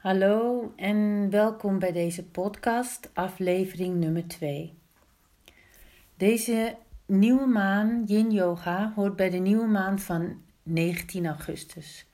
Hallo 0.00 0.72
en 0.76 1.30
welkom 1.30 1.78
bij 1.78 1.92
deze 1.92 2.24
podcast, 2.24 3.10
aflevering 3.12 3.96
nummer 3.96 4.28
2. 4.28 4.74
Deze 6.16 6.76
nieuwe 7.06 7.46
maan, 7.46 8.04
Yin 8.06 8.30
Yoga, 8.30 8.92
hoort 8.94 9.16
bij 9.16 9.30
de 9.30 9.36
nieuwe 9.36 9.66
maan 9.66 9.98
van 9.98 10.42
19 10.62 11.26
augustus. 11.26 12.06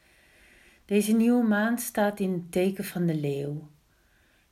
Deze 0.84 1.12
nieuwe 1.12 1.42
maan 1.42 1.78
staat 1.78 2.20
in 2.20 2.32
het 2.32 2.52
teken 2.52 2.84
van 2.84 3.06
de 3.06 3.14
leeuw. 3.14 3.68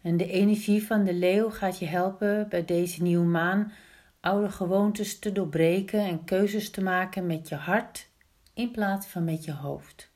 En 0.03 0.17
de 0.17 0.31
energie 0.31 0.87
van 0.87 1.05
de 1.05 1.15
leeuw 1.15 1.51
gaat 1.51 1.79
je 1.79 1.87
helpen 1.87 2.49
bij 2.49 2.65
deze 2.65 3.03
nieuwe 3.03 3.27
maan 3.27 3.73
oude 4.21 4.51
gewoontes 4.51 5.19
te 5.19 5.33
doorbreken 5.33 6.01
en 6.01 6.25
keuzes 6.25 6.71
te 6.71 6.83
maken 6.83 7.27
met 7.27 7.49
je 7.49 7.55
hart 7.55 8.09
in 8.53 8.71
plaats 8.71 9.07
van 9.07 9.25
met 9.25 9.45
je 9.45 9.53
hoofd. 9.53 10.13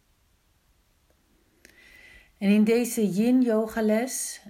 En 2.39 2.51
in 2.51 2.65
deze 2.65 3.09
yin 3.09 3.43
yoga 3.43 3.83
les 3.83 4.41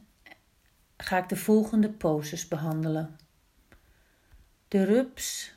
ga 0.97 1.19
ik 1.19 1.29
de 1.29 1.37
volgende 1.37 1.91
poses 1.91 2.49
behandelen. 2.49 3.17
De 4.69 4.85
rups, 4.85 5.55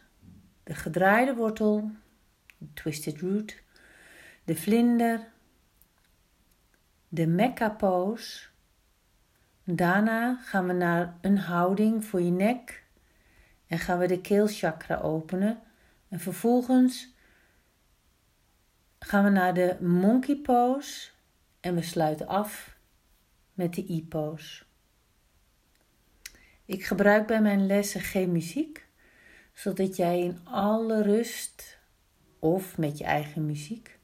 de 0.64 0.76
gedraaide 0.76 1.36
wortel, 1.36 1.92
de 2.58 2.74
twisted 2.74 3.20
root, 3.20 3.64
de 4.44 4.56
vlinder, 4.56 5.28
de 7.08 7.28
mekka 7.28 7.70
pose. 7.70 8.48
Daarna 9.64 10.36
gaan 10.36 10.68
we 10.68 10.74
naar 10.74 11.18
een 11.22 11.38
houding 11.38 12.06
voor 12.06 12.22
je 12.22 12.32
nek 12.32 12.84
en 13.68 13.80
gaan 13.80 13.98
we 14.00 14.08
de 14.08 14.22
keelchakra 14.22 14.98
openen. 15.00 15.60
En 16.10 16.20
vervolgens 16.20 17.14
gaan 19.00 19.24
we 19.24 19.30
naar 19.30 19.54
de 19.54 19.78
monkey 19.82 20.36
pose 20.36 21.10
en 21.62 21.76
we 21.76 21.82
sluiten 21.82 22.28
af 22.28 22.78
met 23.54 23.74
de 23.74 23.94
e-pose. 23.94 24.64
Ik 26.66 26.86
gebruik 26.86 27.28
bij 27.28 27.42
mijn 27.42 27.66
lessen 27.66 28.02
geen 28.02 28.32
muziek, 28.32 28.88
zodat 29.54 29.96
jij 29.96 30.20
in 30.20 30.40
alle 30.44 31.02
rust 31.02 31.80
of 32.40 32.78
met 32.78 32.98
je 32.98 33.04
eigen 33.04 33.46
muziek 33.46 34.00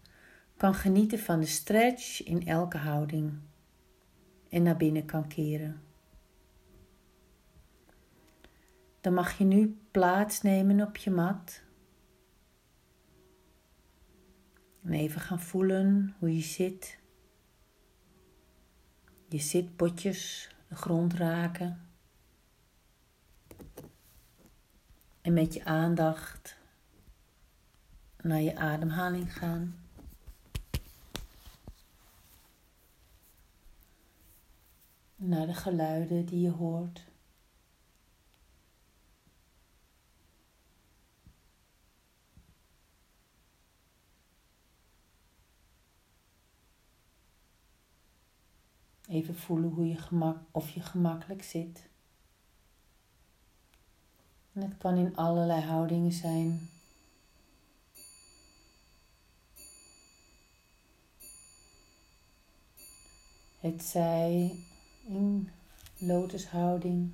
kan 0.57 0.73
genieten 0.73 1.19
van 1.19 1.39
de 1.39 1.45
stretch 1.45 2.23
in 2.23 2.47
elke 2.47 2.77
houding 2.77 3.39
en 4.49 4.63
naar 4.63 4.77
binnen 4.77 5.05
kan 5.05 5.27
keren. 5.27 5.81
Dan 9.01 9.13
mag 9.13 9.37
je 9.37 9.43
nu 9.43 9.77
plaatsnemen 9.91 10.87
op 10.87 10.97
je 10.97 11.11
mat. 11.11 11.61
En 14.83 14.93
even 14.93 15.21
gaan 15.21 15.39
voelen 15.39 16.15
hoe 16.19 16.35
je 16.35 16.41
zit. 16.41 16.99
Je 19.29 19.39
zitpotjes 19.39 20.49
de 20.67 20.75
grond 20.75 21.13
raken. 21.13 21.89
En 25.21 25.33
met 25.33 25.53
je 25.53 25.65
aandacht 25.65 26.57
naar 28.21 28.41
je 28.41 28.55
ademhaling 28.55 29.33
gaan. 29.33 29.79
Naar 35.15 35.45
de 35.45 35.53
geluiden 35.53 36.25
die 36.25 36.41
je 36.41 36.51
hoort. 36.51 37.05
Even 49.07 49.26
voelen 49.37 49.69
hoe 49.69 49.87
je 49.87 49.97
gemak, 49.97 50.37
of 50.51 50.69
je 50.69 50.81
gemakkelijk 50.81 51.43
zit. 51.43 51.89
Het 54.53 54.77
kan 54.77 54.97
in 54.97 55.15
allerlei 55.15 55.61
houdingen 55.61 56.11
zijn. 56.11 56.69
Het 63.59 63.83
zij 63.83 64.59
in 65.07 65.49
lotushouding 65.97 67.11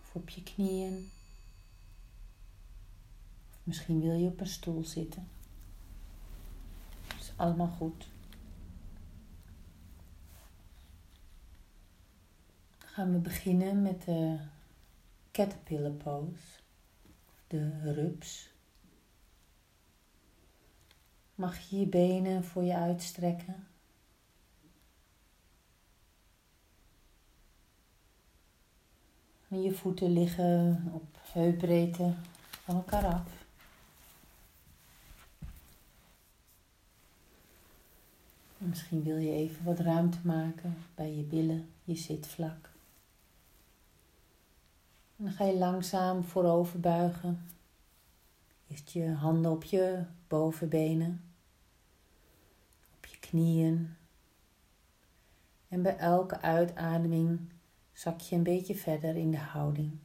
of 0.00 0.10
op 0.12 0.28
je 0.28 0.42
knieën. 0.42 1.10
Of 3.50 3.60
misschien 3.62 4.00
wil 4.00 4.14
je 4.14 4.26
op 4.26 4.40
een 4.40 4.46
stoel 4.46 4.84
zitten. 4.84 5.28
Dat 7.06 7.20
is 7.20 7.32
allemaal 7.36 7.74
goed. 7.78 8.11
Gaan 12.92 13.12
we 13.12 13.18
beginnen 13.18 13.82
met 13.82 14.02
de 14.04 14.38
caterpillar 15.30 15.90
pose, 15.90 16.58
de 17.46 17.92
rups. 17.92 18.50
Mag 21.34 21.58
je 21.58 21.78
je 21.78 21.86
benen 21.86 22.44
voor 22.44 22.62
je 22.62 22.76
uitstrekken? 22.76 23.66
En 29.48 29.62
je 29.62 29.72
voeten 29.72 30.12
liggen 30.12 30.90
op 30.92 31.18
heupbreedte 31.32 32.14
van 32.64 32.74
elkaar 32.74 33.04
af. 33.06 33.40
misschien 38.58 39.02
wil 39.02 39.16
je 39.16 39.30
even 39.32 39.64
wat 39.64 39.78
ruimte 39.78 40.18
maken 40.24 40.76
bij 40.94 41.16
je 41.16 41.22
billen, 41.22 41.68
je 41.84 41.94
zitvlak. 41.94 42.71
Dan 45.22 45.32
ga 45.32 45.44
je 45.44 45.58
langzaam 45.58 46.24
voorover 46.24 46.80
buigen. 46.80 47.46
Eerst 48.68 48.90
je 48.90 49.10
handen 49.10 49.50
op 49.50 49.64
je 49.64 50.04
bovenbenen, 50.28 51.34
op 52.96 53.06
je 53.06 53.18
knieën. 53.18 53.96
En 55.68 55.82
bij 55.82 55.96
elke 55.96 56.40
uitademing 56.40 57.52
zak 57.92 58.20
je 58.20 58.36
een 58.36 58.42
beetje 58.42 58.74
verder 58.74 59.16
in 59.16 59.30
de 59.30 59.38
houding. 59.38 59.98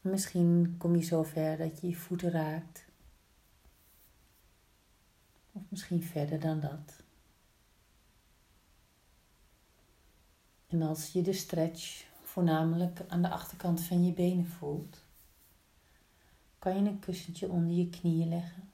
Misschien 0.00 0.74
kom 0.78 0.96
je 0.96 1.02
zo 1.02 1.22
ver 1.22 1.56
dat 1.56 1.80
je 1.80 1.88
je 1.88 1.96
voeten 1.96 2.30
raakt. 2.30 2.86
Misschien 5.76 6.02
verder 6.02 6.40
dan 6.40 6.60
dat. 6.60 7.02
En 10.66 10.82
als 10.82 11.12
je 11.12 11.22
de 11.22 11.32
stretch 11.32 12.04
voornamelijk 12.22 13.00
aan 13.08 13.22
de 13.22 13.28
achterkant 13.28 13.80
van 13.80 14.04
je 14.04 14.12
benen 14.12 14.46
voelt, 14.46 15.04
kan 16.58 16.82
je 16.82 16.90
een 16.90 16.98
kussentje 16.98 17.50
onder 17.50 17.76
je 17.76 17.90
knieën 17.90 18.28
leggen. 18.28 18.70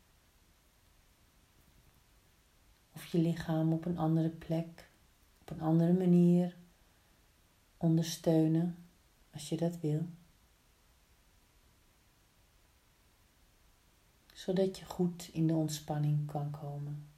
Of 2.93 3.07
je 3.07 3.19
lichaam 3.19 3.73
op 3.73 3.85
een 3.85 3.99
andere 3.99 4.31
plek, 4.31 4.89
op 5.41 5.51
een 5.51 5.61
andere 5.61 5.93
manier 5.93 6.57
ondersteunen 7.77 8.77
als 9.33 9.49
je 9.49 9.57
dat 9.57 9.81
wil. 9.81 10.07
Zodat 14.45 14.79
je 14.79 14.85
goed 14.85 15.29
in 15.33 15.47
de 15.47 15.55
ontspanning 15.55 16.27
kan 16.27 16.51
komen. 16.51 17.09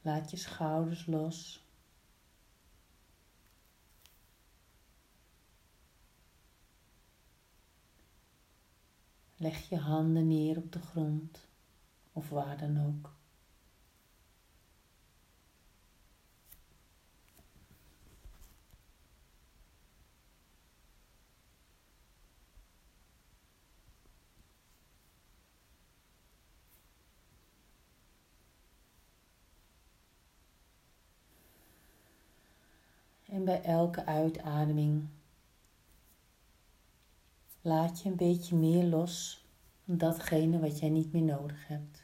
Laat 0.00 0.30
je 0.30 0.36
schouders 0.36 1.06
los. 1.06 1.64
Leg 9.36 9.68
je 9.68 9.76
handen 9.76 10.28
neer 10.28 10.56
op 10.56 10.72
de 10.72 10.80
grond 10.80 11.48
of 12.12 12.28
waar 12.28 12.58
dan 12.58 12.86
ook. 12.86 13.19
En 33.40 33.46
bij 33.46 33.62
elke 33.62 34.06
uitademing 34.06 35.08
laat 37.60 38.00
je 38.00 38.08
een 38.08 38.16
beetje 38.16 38.56
meer 38.56 38.84
los 38.84 39.44
van 39.84 39.98
datgene 39.98 40.58
wat 40.58 40.78
jij 40.78 40.88
niet 40.88 41.12
meer 41.12 41.22
nodig 41.22 41.68
hebt. 41.68 41.99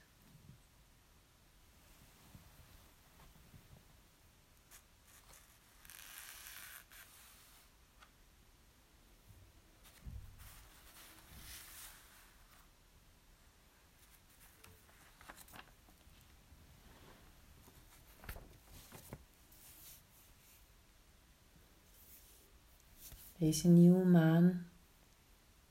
Deze 23.38 23.68
nieuwe 23.68 24.04
maan, 24.04 24.66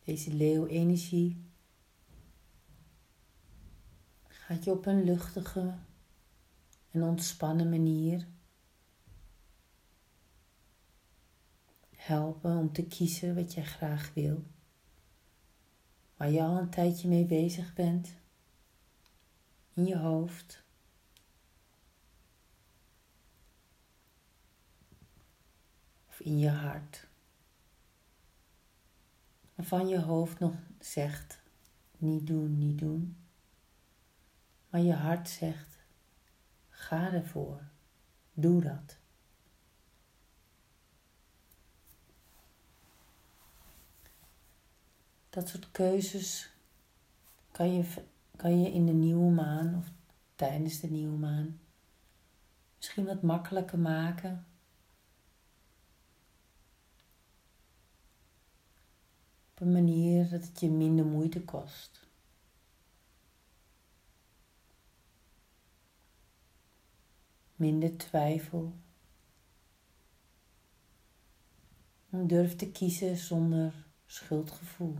deze 0.03 0.33
leeuwenergie, 0.33 1.43
gaat 4.27 4.63
je 4.63 4.71
op 4.71 4.85
een 4.85 5.03
luchtige 5.03 5.75
en 6.91 7.03
ontspannen 7.03 7.69
manier 7.69 8.27
helpen 12.05 12.57
om 12.57 12.71
te 12.71 12.85
kiezen 12.85 13.35
wat 13.35 13.53
jij 13.53 13.65
graag 13.65 14.13
wil. 14.13 14.43
Waar 16.17 16.31
je 16.31 16.41
al 16.41 16.57
een 16.57 16.69
tijdje 16.69 17.07
mee 17.07 17.25
bezig 17.25 17.73
bent 17.73 18.15
in 19.73 19.85
je 19.85 19.97
hoofd. 19.97 20.63
Of 26.07 26.19
in 26.19 26.39
je 26.39 26.49
hart. 26.49 27.04
Waarvan 29.55 29.87
je 29.87 29.99
hoofd 29.99 30.39
nog 30.39 30.53
zegt: 30.79 31.41
niet 31.97 32.27
doen, 32.27 32.57
niet 32.57 32.79
doen. 32.79 33.17
Maar 34.69 34.81
je 34.81 34.93
hart 34.93 35.29
zegt: 35.29 35.79
ga 36.69 37.13
ervoor, 37.13 37.61
doe 38.33 38.61
dat. 38.61 38.97
Dat 45.29 45.49
soort 45.49 45.71
keuzes 45.71 46.49
kan 47.51 47.73
je, 47.73 48.03
kan 48.35 48.61
je 48.61 48.71
in 48.71 48.85
de 48.85 48.93
nieuwe 48.93 49.31
maan 49.31 49.75
of 49.75 49.91
tijdens 50.35 50.79
de 50.79 50.89
nieuwe 50.89 51.17
maan 51.17 51.59
misschien 52.85 53.05
wat 53.15 53.21
makkelijker 53.21 53.79
maken. 53.79 54.45
Op 59.55 59.61
een 59.61 59.71
manier 59.71 60.29
dat 60.29 60.45
het 60.45 60.59
je 60.59 60.69
minder 60.69 61.05
moeite 61.05 61.43
kost. 61.43 62.07
Minder 67.55 67.97
twijfel. 67.97 68.73
Durf 72.09 72.55
te 72.55 72.71
kiezen 72.71 73.17
zonder 73.17 73.73
schuldgevoel. 74.05 74.95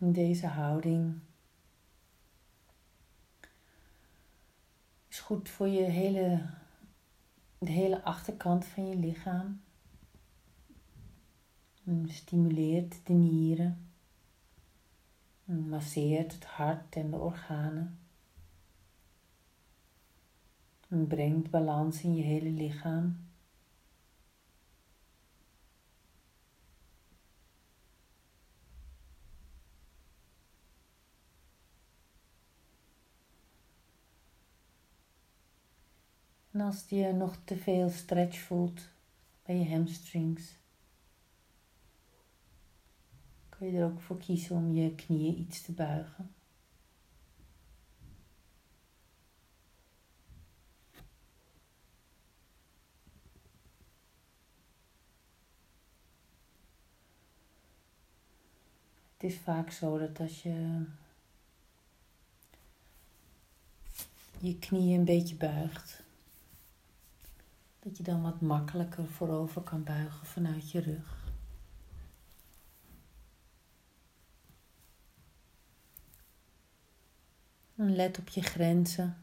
In 0.00 0.12
deze 0.12 0.46
houding 0.46 1.20
is 5.08 5.20
goed 5.20 5.48
voor 5.48 5.68
je 5.68 5.82
hele, 5.82 6.46
de 7.58 7.70
hele 7.70 8.02
achterkant 8.02 8.64
van 8.64 8.88
je 8.88 8.96
lichaam. 8.96 9.60
stimuleert 12.06 13.06
de 13.06 13.12
nieren. 13.12 13.90
masseert 15.44 16.32
het 16.32 16.44
hart 16.44 16.96
en 16.96 17.10
de 17.10 17.16
organen. 17.16 17.98
En 20.88 21.06
brengt 21.06 21.50
balans 21.50 22.02
in 22.02 22.14
je 22.14 22.22
hele 22.22 22.50
lichaam. 22.50 23.29
En 36.60 36.66
als 36.66 36.84
je 36.88 37.12
nog 37.12 37.36
te 37.44 37.56
veel 37.56 37.88
stretch 37.88 38.38
voelt 38.38 38.88
bij 39.42 39.56
je 39.56 39.68
hamstrings, 39.68 40.42
kun 43.48 43.66
je 43.66 43.78
er 43.78 43.84
ook 43.84 44.00
voor 44.00 44.18
kiezen 44.18 44.56
om 44.56 44.72
je 44.72 44.94
knieën 44.94 45.38
iets 45.38 45.62
te 45.62 45.72
buigen. 45.72 46.34
Het 59.12 59.30
is 59.30 59.36
vaak 59.36 59.70
zo 59.70 59.98
dat 59.98 60.20
als 60.20 60.42
je 60.42 60.84
je 64.38 64.58
knieën 64.58 64.98
een 64.98 65.04
beetje 65.04 65.36
buigt, 65.36 66.02
dat 67.80 67.96
je 67.96 68.02
dan 68.02 68.22
wat 68.22 68.40
makkelijker 68.40 69.08
voorover 69.08 69.62
kan 69.62 69.84
buigen 69.84 70.26
vanuit 70.26 70.70
je 70.70 70.80
rug. 70.80 71.32
En 77.76 77.96
let 77.96 78.18
op 78.18 78.28
je 78.28 78.42
grenzen. 78.42 79.16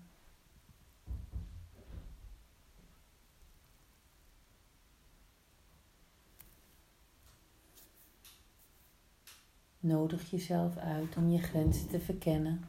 Nodig 9.79 10.29
jezelf 10.29 10.77
uit 10.77 11.17
om 11.17 11.29
je 11.29 11.41
grenzen 11.41 11.87
te 11.87 11.99
verkennen, 11.99 12.65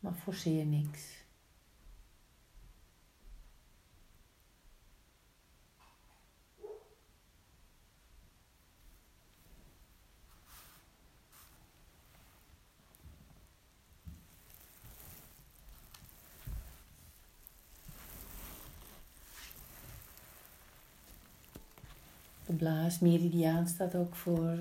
maar 0.00 0.14
forceer 0.14 0.66
niks. 0.66 1.23
De 22.54 22.60
blaasmeridiaan 22.60 23.66
staat 23.66 23.94
ook 23.94 24.14
voor 24.14 24.58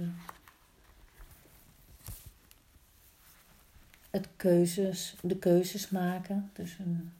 het 4.10 4.28
keuzes, 4.36 5.16
de 5.22 5.38
keuzes 5.38 5.90
maken 5.90 6.50
tussen 6.54 7.14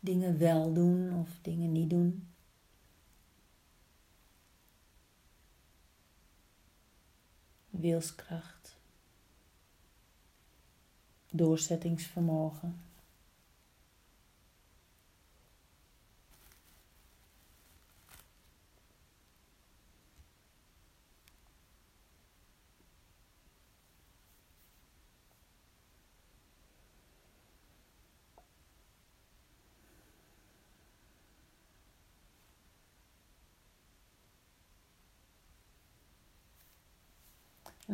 dingen 0.00 0.38
wel 0.38 0.72
doen 0.72 1.20
of 1.20 1.28
dingen 1.42 1.72
niet 1.72 1.90
doen. 1.90 2.28
Wilskracht, 7.70 8.76
doorzettingsvermogen. 11.30 12.80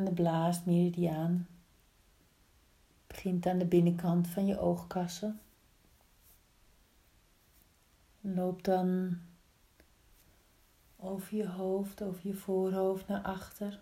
En 0.01 0.07
de 0.07 0.13
blaasmeridiaan 0.13 1.49
begint 3.07 3.47
aan 3.47 3.59
de 3.59 3.67
binnenkant 3.67 4.29
van 4.29 4.47
je 4.47 4.59
oogkassen. 4.59 5.41
Loopt 8.21 8.65
dan 8.65 9.19
over 10.97 11.37
je 11.37 11.49
hoofd, 11.49 12.03
over 12.03 12.27
je 12.27 12.35
voorhoofd 12.35 13.09
naar 13.09 13.23
achter. 13.23 13.81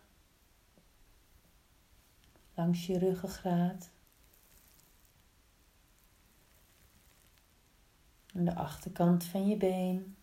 Langs 2.54 2.86
je 2.86 2.98
ruggengraat. 2.98 3.90
En 8.34 8.44
de 8.44 8.54
achterkant 8.54 9.24
van 9.24 9.48
je 9.48 9.56
been. 9.56 9.96
En 9.96 10.16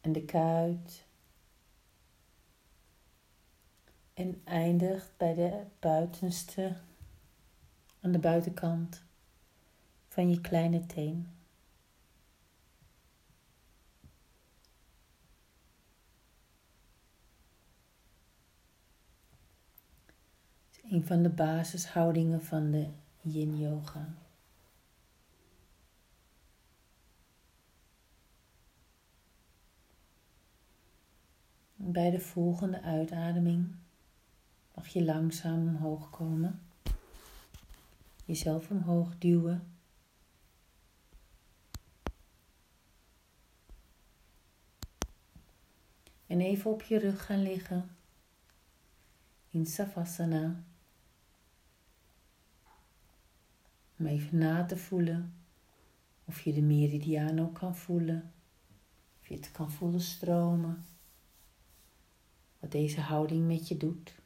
en 0.00 0.12
de 0.12 0.24
kuit. 0.24 1.08
En 4.20 4.40
eindigt 4.44 5.16
bij 5.16 5.34
de 5.34 5.62
buitenste, 5.78 6.76
aan 8.00 8.12
de 8.12 8.18
buitenkant 8.18 9.02
van 10.08 10.30
je 10.30 10.40
kleine 10.40 10.86
teen. 10.86 11.28
een 20.82 21.06
van 21.06 21.22
de 21.22 21.28
basishoudingen 21.28 22.42
van 22.42 22.70
de 22.70 22.88
yin 23.20 23.58
yoga. 23.58 24.14
Bij 31.76 32.10
de 32.10 32.20
volgende 32.20 32.82
uitademing 32.82 33.79
mag 34.80 34.88
je 34.88 35.04
langzaam 35.04 35.68
omhoog 35.68 36.10
komen. 36.10 36.60
Jezelf 38.24 38.70
omhoog 38.70 39.18
duwen. 39.18 39.76
En 46.26 46.40
even 46.40 46.70
op 46.70 46.82
je 46.82 46.98
rug 46.98 47.24
gaan 47.26 47.42
liggen 47.42 47.96
in 49.50 49.66
Savasana. 49.66 50.64
Om 53.98 54.06
even 54.06 54.38
na 54.38 54.64
te 54.64 54.76
voelen 54.76 55.34
of 56.24 56.40
je 56.40 56.52
de 56.52 56.62
meridiaan 56.62 57.40
ook 57.40 57.54
kan 57.54 57.76
voelen. 57.76 58.32
Of 59.20 59.28
je 59.28 59.34
het 59.34 59.52
kan 59.52 59.70
voelen 59.70 60.00
stromen. 60.00 60.84
Wat 62.58 62.72
deze 62.72 63.00
houding 63.00 63.46
met 63.46 63.68
je 63.68 63.76
doet. 63.76 64.19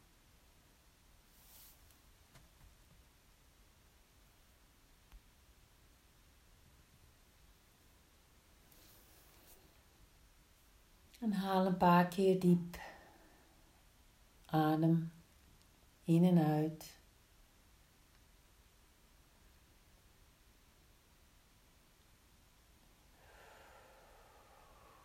En 11.25 11.33
haal 11.33 11.65
een 11.65 11.77
paar 11.77 12.07
keer 12.07 12.39
diep 12.39 12.79
adem 14.45 15.11
in 16.03 16.23
en 16.23 16.45
uit. 16.45 16.99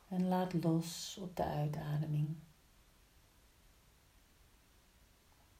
En 0.09 0.29
laat 0.29 0.53
los 0.53 1.19
op 1.21 1.37
de 1.37 1.45
uitademing. 1.45 2.37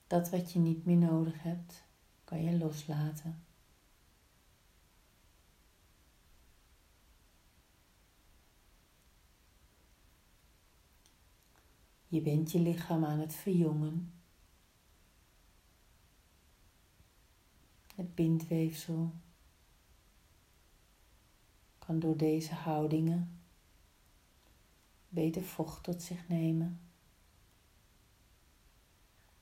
Dat 0.07 0.31
wat 0.31 0.53
je 0.53 0.59
niet 0.59 0.85
meer 0.85 0.97
nodig 0.97 1.43
hebt, 1.43 1.85
kan 2.25 2.43
je 2.45 2.59
loslaten. 2.59 3.45
Je 12.11 12.21
bent 12.21 12.53
je 12.53 12.61
lichaam 12.61 13.05
aan 13.05 13.19
het 13.19 13.35
verjongen. 13.35 14.13
Het 17.95 18.15
bindweefsel 18.15 19.13
kan 21.79 21.99
door 21.99 22.17
deze 22.17 22.55
houdingen 22.55 23.41
beter 25.09 25.43
vocht 25.43 25.83
tot 25.83 26.03
zich 26.03 26.29
nemen 26.29 26.81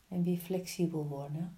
en 0.08 0.22
weer 0.22 0.38
flexibel 0.38 1.06
worden. 1.06 1.57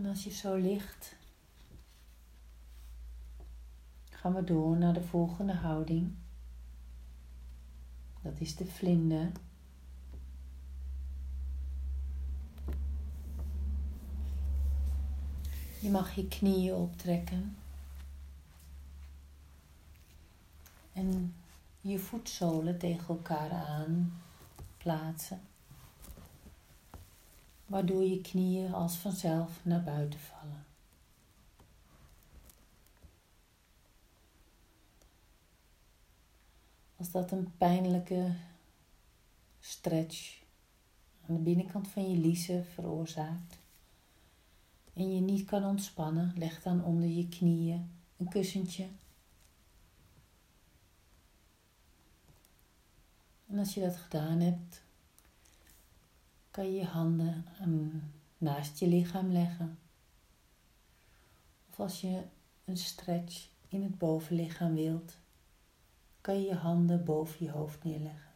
En 0.00 0.06
als 0.06 0.24
je 0.24 0.30
zo 0.30 0.56
ligt, 0.56 1.16
gaan 4.10 4.34
we 4.34 4.44
door 4.44 4.76
naar 4.76 4.92
de 4.92 5.02
volgende 5.02 5.52
houding. 5.52 6.14
Dat 8.22 8.40
is 8.40 8.56
de 8.56 8.66
vlinde. 8.66 9.30
Je 15.80 15.90
mag 15.90 16.14
je 16.14 16.28
knieën 16.28 16.74
optrekken. 16.74 17.56
En 20.92 21.34
je 21.80 21.98
voetzolen 21.98 22.78
tegen 22.78 23.08
elkaar 23.08 23.50
aan 23.50 24.20
plaatsen 24.76 25.40
waardoor 27.70 28.02
je 28.04 28.20
knieën 28.20 28.74
als 28.74 28.96
vanzelf 28.96 29.60
naar 29.64 29.82
buiten 29.82 30.20
vallen. 30.20 30.64
Als 36.96 37.10
dat 37.10 37.30
een 37.30 37.56
pijnlijke 37.56 38.34
stretch 39.60 40.42
aan 41.28 41.34
de 41.34 41.40
binnenkant 41.40 41.88
van 41.88 42.10
je 42.10 42.16
liezen 42.16 42.66
veroorzaakt 42.66 43.58
en 44.92 45.14
je 45.14 45.20
niet 45.20 45.44
kan 45.44 45.64
ontspannen, 45.64 46.32
leg 46.36 46.62
dan 46.62 46.84
onder 46.84 47.08
je 47.08 47.28
knieën 47.28 47.90
een 48.16 48.28
kussentje. 48.28 48.88
En 53.46 53.58
als 53.58 53.74
je 53.74 53.80
dat 53.80 53.96
gedaan 53.96 54.40
hebt, 54.40 54.82
kan 56.60 56.72
je 56.72 56.78
je 56.78 56.86
handen 56.86 57.44
naast 58.38 58.78
je 58.78 58.86
lichaam 58.86 59.32
leggen. 59.32 59.78
Of 61.70 61.80
als 61.80 62.00
je 62.00 62.22
een 62.64 62.76
stretch 62.76 63.48
in 63.68 63.82
het 63.82 63.98
bovenlichaam 63.98 64.74
wilt, 64.74 65.16
kan 66.20 66.40
je 66.40 66.46
je 66.46 66.54
handen 66.54 67.04
boven 67.04 67.44
je 67.44 67.50
hoofd 67.50 67.84
neerleggen. 67.84 68.32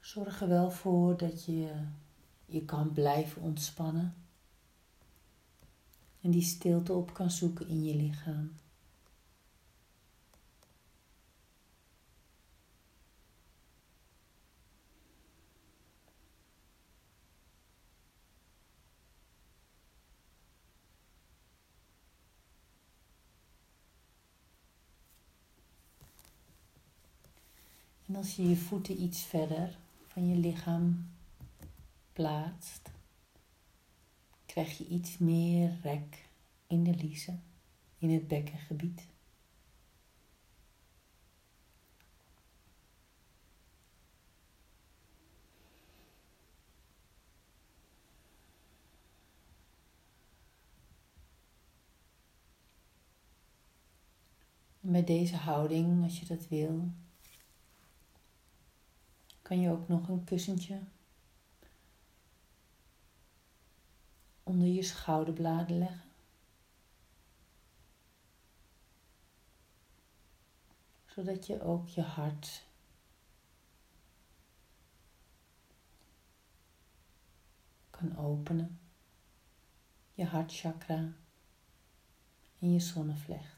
Zorg 0.00 0.40
er 0.40 0.48
wel 0.48 0.70
voor 0.70 1.16
dat 1.16 1.44
je 1.44 1.86
je 2.46 2.64
kan 2.64 2.92
blijven 2.92 3.42
ontspannen 3.42 4.14
en 6.20 6.30
die 6.30 6.42
stilte 6.42 6.92
op 6.92 7.14
kan 7.14 7.30
zoeken 7.30 7.68
in 7.68 7.84
je 7.84 7.94
lichaam. 7.94 8.54
En 28.14 28.20
als 28.20 28.36
je 28.36 28.48
je 28.48 28.56
voeten 28.56 29.02
iets 29.02 29.22
verder 29.22 29.78
van 30.06 30.28
je 30.28 30.36
lichaam 30.36 31.10
plaatst, 32.12 32.90
krijg 34.46 34.78
je 34.78 34.86
iets 34.86 35.18
meer 35.18 35.78
rek 35.82 36.28
in 36.66 36.84
de 36.84 36.94
liezen, 36.94 37.42
in 37.98 38.10
het 38.10 38.28
bekkengebied. 38.28 39.06
met 54.80 55.06
deze 55.06 55.36
houding, 55.36 56.02
als 56.02 56.20
je 56.20 56.26
dat 56.26 56.48
wil, 56.48 56.88
kan 59.44 59.60
je 59.60 59.70
ook 59.70 59.88
nog 59.88 60.08
een 60.08 60.24
kussentje 60.24 60.80
onder 64.42 64.68
je 64.68 64.82
schouderbladen 64.82 65.78
leggen. 65.78 66.10
Zodat 71.06 71.46
je 71.46 71.62
ook 71.62 71.88
je 71.88 72.02
hart 72.02 72.64
kan 77.90 78.16
openen. 78.16 78.78
je 80.14 80.24
hartchakra 80.24 81.12
en 82.58 82.72
je 82.72 82.80
zonnevlecht. 82.80 83.53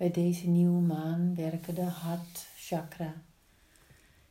Bij 0.00 0.10
deze 0.10 0.48
nieuwe 0.48 0.80
maan 0.80 1.34
werken 1.34 1.74
de 1.74 1.84
hartchakra 1.84 3.22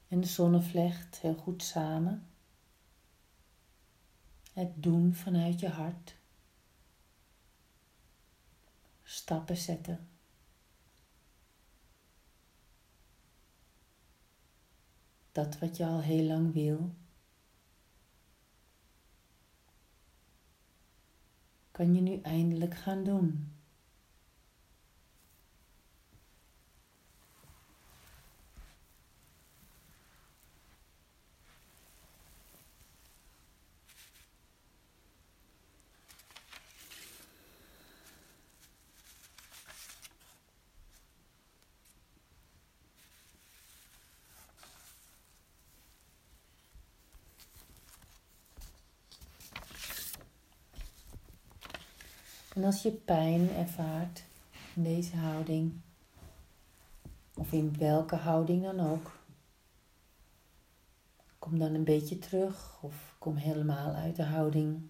en 0.07 0.21
de 0.21 0.27
zonnevlecht 0.27 1.19
heel 1.19 1.35
goed 1.35 1.63
samen. 1.63 2.27
Het 4.53 4.83
doen 4.83 5.13
vanuit 5.13 5.59
je 5.59 5.69
hart. 5.69 6.15
Stappen 9.03 9.57
zetten. 9.57 10.07
Dat 15.31 15.59
wat 15.59 15.77
je 15.77 15.85
al 15.85 16.01
heel 16.01 16.23
lang 16.23 16.53
wil, 16.53 16.93
kan 21.71 21.95
je 21.95 22.01
nu 22.01 22.21
eindelijk 22.21 22.75
gaan 22.75 23.03
doen. 23.03 23.59
En 52.56 52.63
als 52.63 52.82
je 52.82 52.91
pijn 52.91 53.50
ervaart 53.50 54.24
in 54.75 54.84
deze 54.84 55.15
houding, 55.15 55.74
of 57.36 57.51
in 57.51 57.77
welke 57.77 58.15
houding 58.15 58.63
dan 58.63 58.79
ook, 58.79 59.20
kom 61.39 61.60
dan 61.60 61.74
een 61.74 61.84
beetje 61.84 62.20
terug 62.20 62.77
of 62.82 63.15
kom 63.18 63.36
helemaal 63.36 63.94
uit 63.94 64.15
de 64.15 64.24
houding. 64.24 64.82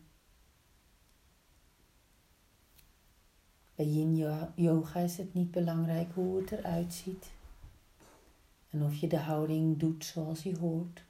Bij 3.76 3.86
yin 3.86 4.16
yoga 4.56 5.00
is 5.00 5.18
het 5.18 5.34
niet 5.34 5.52
belangrijk 5.52 6.14
hoe 6.14 6.42
het 6.42 6.52
eruit 6.52 6.94
ziet 6.94 7.32
en 8.70 8.84
of 8.84 8.96
je 8.96 9.08
de 9.08 9.18
houding 9.18 9.78
doet 9.78 10.06
zoals 10.06 10.44
je 10.44 10.58
hoort. 10.58 11.04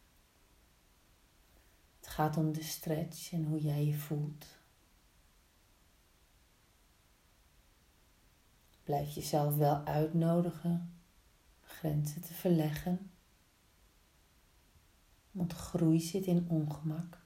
Het 2.00 2.10
gaat 2.10 2.38
om 2.38 2.54
de 2.54 2.64
stretch 2.64 3.32
en 3.32 3.46
hoe 3.46 3.62
jij 3.62 3.86
je 3.86 3.98
voelt. 3.98 4.59
Blijf 8.90 9.14
jezelf 9.16 9.56
wel 9.56 9.86
uitnodigen 9.86 10.94
grenzen 11.62 12.22
te 12.22 12.34
verleggen. 12.34 13.12
Want 15.32 15.54
groei 15.54 16.00
zit 16.00 16.26
in 16.26 16.46
ongemak. 16.50 17.18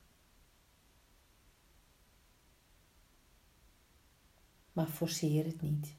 Maar 4.73 4.87
forceer 4.87 5.45
het 5.45 5.61
niet. 5.61 5.95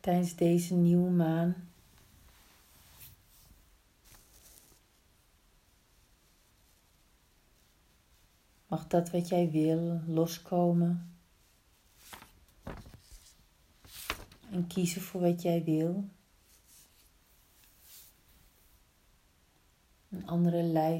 Tijdens 0.00 0.36
deze 0.36 0.74
nieuwe 0.74 1.10
maan 1.10 1.67
Mag 8.68 8.86
dat 8.86 9.10
wat 9.10 9.28
jij 9.28 9.50
wil 9.50 10.02
loskomen. 10.06 11.12
En 14.50 14.66
kiezen 14.66 15.02
voor 15.02 15.20
wat 15.20 15.42
jij 15.42 15.64
wil. 15.64 16.08
Een 20.08 20.26
andere 20.26 20.90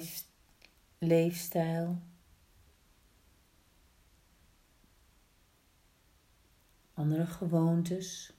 leefstijl. 0.98 1.98
Andere 6.94 7.26
gewoontes. 7.26 8.32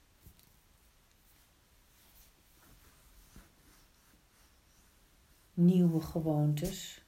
Nieuwe 5.53 6.01
gewoontes. 6.01 7.03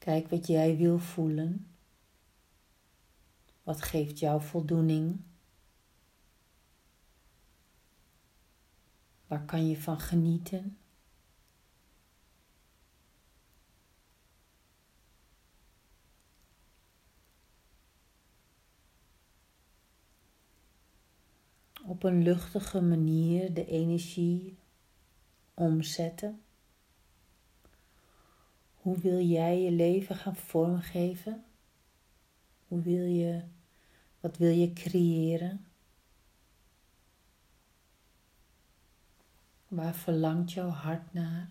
Kijk 0.00 0.28
wat 0.28 0.46
jij 0.46 0.76
wil 0.76 0.98
voelen. 0.98 1.66
Wat 3.62 3.82
geeft 3.82 4.18
jou 4.18 4.42
voldoening? 4.42 5.20
Waar 9.26 9.44
kan 9.44 9.68
je 9.68 9.76
van 9.76 10.00
genieten? 10.00 10.78
Op 21.86 22.02
een 22.02 22.22
luchtige 22.22 22.80
manier 22.80 23.54
de 23.54 23.66
energie 23.66 24.58
omzetten. 25.54 26.42
Hoe 28.80 28.98
wil 28.98 29.20
jij 29.20 29.60
je 29.60 29.70
leven 29.70 30.16
gaan 30.16 30.36
vormgeven? 30.36 31.44
Hoe 32.68 32.82
wil 32.82 33.04
je, 33.04 33.42
wat 34.20 34.36
wil 34.36 34.50
je 34.50 34.72
creëren? 34.72 35.66
Waar 39.68 39.94
verlangt 39.94 40.52
jouw 40.52 40.68
hart 40.68 41.12
naar? 41.12 41.50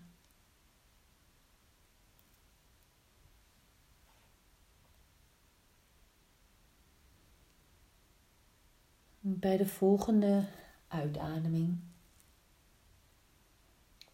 Bij 9.20 9.56
de 9.56 9.66
volgende 9.66 10.48
uitademing 10.88 11.89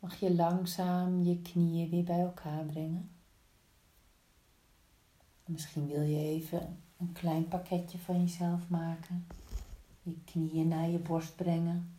mag 0.07 0.19
je 0.21 0.35
langzaam 0.35 1.23
je 1.23 1.42
knieën 1.42 1.90
weer 1.90 2.05
bij 2.05 2.21
elkaar 2.21 2.64
brengen. 2.64 3.11
Misschien 5.45 5.87
wil 5.87 6.03
je 6.03 6.19
even 6.19 6.79
een 6.97 7.12
klein 7.12 7.49
pakketje 7.49 7.99
van 7.99 8.21
jezelf 8.21 8.69
maken. 8.69 9.27
Je 10.03 10.16
knieën 10.25 10.69
naar 10.69 10.88
je 10.88 10.99
borst 10.99 11.37
brengen. 11.37 11.97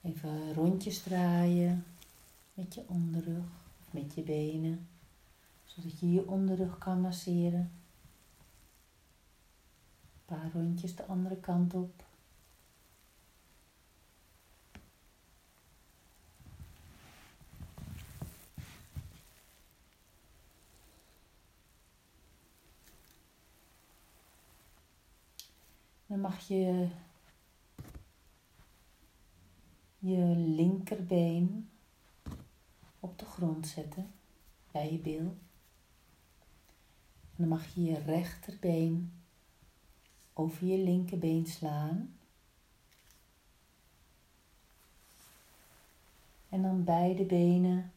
Even 0.00 0.54
rondjes 0.54 1.02
draaien 1.02 1.84
met 2.54 2.74
je 2.74 2.84
onderrug 2.86 3.44
of 3.80 3.92
met 3.92 4.14
je 4.14 4.22
benen, 4.22 4.88
zodat 5.64 6.00
je 6.00 6.12
je 6.12 6.28
onderrug 6.28 6.78
kan 6.78 7.00
masseren. 7.00 7.70
Een 10.12 10.24
paar 10.24 10.50
rondjes 10.52 10.96
de 10.96 11.06
andere 11.06 11.36
kant 11.36 11.74
op. 11.74 12.04
Dan 26.12 26.20
mag 26.20 26.40
je 26.48 26.88
je 29.98 30.34
linkerbeen 30.36 31.70
op 33.00 33.18
de 33.18 33.24
grond 33.24 33.66
zetten 33.66 34.12
bij 34.70 34.92
je 34.92 34.98
bil. 34.98 35.36
En 37.20 37.36
dan 37.36 37.48
mag 37.48 37.74
je 37.74 37.82
je 37.82 37.98
rechterbeen 37.98 39.12
over 40.32 40.66
je 40.66 40.78
linkerbeen 40.78 41.46
slaan. 41.46 42.16
En 46.48 46.62
dan 46.62 46.84
beide 46.84 47.24
benen 47.24 47.92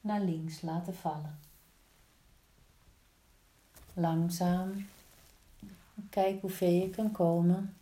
naar 0.00 0.20
links 0.20 0.60
laten 0.60 0.94
vallen. 0.94 1.38
Langzaam 3.92 4.86
Kijk 6.16 6.40
hoe 6.40 6.50
ver 6.50 6.70
je 6.70 6.90
kan 6.90 7.12
komen. 7.12 7.76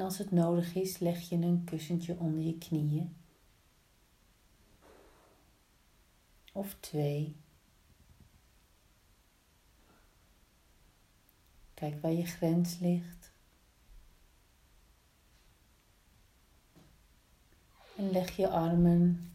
als 0.00 0.18
het 0.18 0.30
nodig 0.30 0.74
is, 0.74 0.98
leg 0.98 1.28
je 1.28 1.36
een 1.36 1.64
kussentje 1.64 2.16
onder 2.18 2.44
je 2.44 2.58
knieën. 2.58 3.16
Of 6.52 6.76
twee. 6.80 7.36
Kijk 11.74 12.02
waar 12.02 12.12
je 12.12 12.26
grens 12.26 12.78
ligt. 12.78 13.32
En 17.96 18.10
leg 18.10 18.36
je 18.36 18.48
armen 18.48 19.32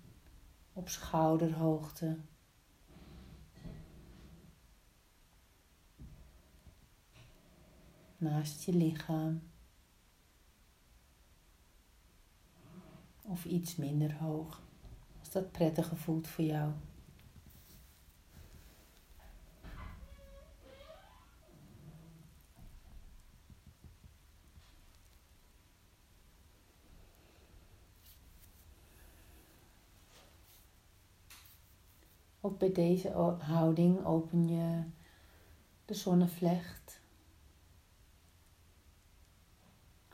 op 0.73 0.89
schouderhoogte. 0.89 2.17
Naast 8.23 8.63
je 8.63 8.73
lichaam. 8.73 9.41
Of 13.21 13.45
iets 13.45 13.75
minder 13.75 14.13
hoog, 14.13 14.62
als 15.19 15.31
dat 15.31 15.51
prettiger 15.51 15.97
voelt 15.97 16.27
voor 16.27 16.43
jou. 16.43 16.71
Ook 32.41 32.59
bij 32.59 32.71
deze 32.71 33.09
houding 33.39 34.05
open 34.05 34.47
je 34.47 34.83
de 35.86 35.93
zonnevlecht 35.93 37.02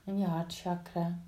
en 0.10 0.18
je 0.18 0.26
hartchakra. 0.26 1.20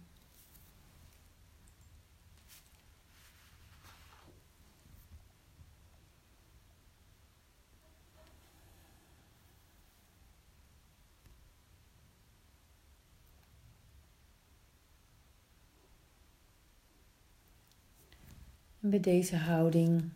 En 18.79 18.89
bij 18.89 18.99
deze 18.99 19.35
houding 19.37 20.09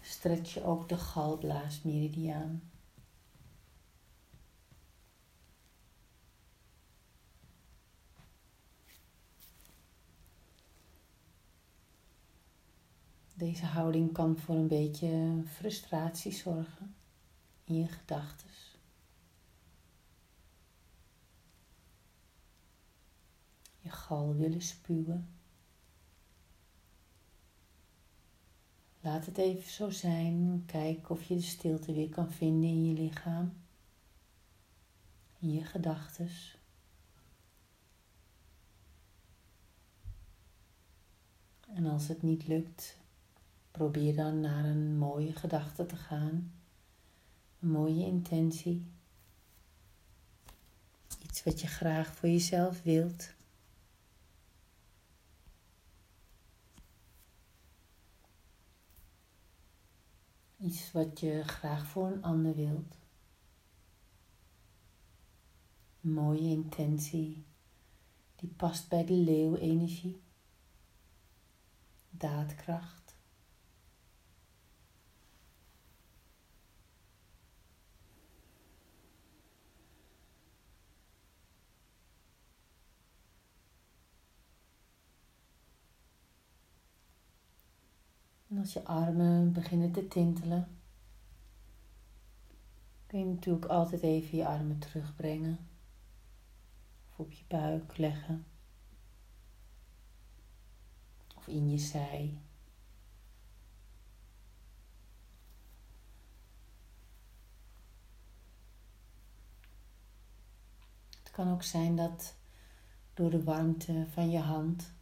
stretch 0.00 0.54
je 0.54 0.64
ook 0.64 0.88
de 0.88 0.96
galblaasmeridiaan. 0.96 2.73
Deze 13.34 13.66
houding 13.66 14.12
kan 14.12 14.38
voor 14.38 14.54
een 14.54 14.68
beetje 14.68 15.42
frustratie 15.46 16.32
zorgen 16.32 16.94
in 17.64 17.74
je 17.74 17.88
gedachten. 17.88 18.48
Je 23.78 23.90
gal 23.90 24.34
willen 24.34 24.62
spuwen. 24.62 25.28
Laat 29.00 29.26
het 29.26 29.38
even 29.38 29.70
zo 29.70 29.90
zijn. 29.90 30.62
Kijk 30.66 31.10
of 31.10 31.22
je 31.22 31.34
de 31.34 31.42
stilte 31.42 31.92
weer 31.92 32.08
kan 32.08 32.30
vinden 32.30 32.68
in 32.68 32.84
je 32.84 32.94
lichaam, 32.94 33.52
in 35.38 35.52
je 35.52 35.64
gedachten. 35.64 36.28
En 41.74 41.86
als 41.86 42.08
het 42.08 42.22
niet 42.22 42.46
lukt, 42.46 42.98
probeer 43.74 44.16
dan 44.16 44.40
naar 44.40 44.64
een 44.64 44.98
mooie 44.98 45.32
gedachte 45.32 45.86
te 45.86 45.96
gaan, 45.96 46.52
een 47.60 47.68
mooie 47.68 48.04
intentie, 48.04 48.86
iets 51.22 51.42
wat 51.42 51.60
je 51.60 51.66
graag 51.66 52.14
voor 52.14 52.28
jezelf 52.28 52.82
wilt. 52.82 53.34
Iets 60.56 60.92
wat 60.92 61.20
je 61.20 61.42
graag 61.44 61.86
voor 61.86 62.06
een 62.06 62.22
ander 62.22 62.54
wilt. 62.54 62.96
Mooie 66.00 66.48
intentie 66.48 67.44
die 68.36 68.48
past 68.48 68.88
bij 68.88 69.04
de 69.04 69.12
leeuwenergie. 69.12 70.22
Daadkracht. 72.10 73.03
En 88.54 88.60
als 88.60 88.72
je 88.72 88.84
armen 88.84 89.52
beginnen 89.52 89.92
te 89.92 90.08
tintelen, 90.08 90.68
kun 93.06 93.18
je 93.18 93.24
natuurlijk 93.24 93.64
altijd 93.64 94.02
even 94.02 94.38
je 94.38 94.46
armen 94.46 94.78
terugbrengen. 94.78 95.58
Of 97.10 97.18
op 97.18 97.32
je 97.32 97.44
buik 97.48 97.96
leggen. 97.96 98.46
Of 101.36 101.46
in 101.46 101.70
je 101.70 101.78
zij. 101.78 102.38
Het 111.22 111.30
kan 111.30 111.52
ook 111.52 111.62
zijn 111.62 111.96
dat 111.96 112.34
door 113.14 113.30
de 113.30 113.42
warmte 113.42 114.06
van 114.10 114.30
je 114.30 114.40
hand 114.40 114.93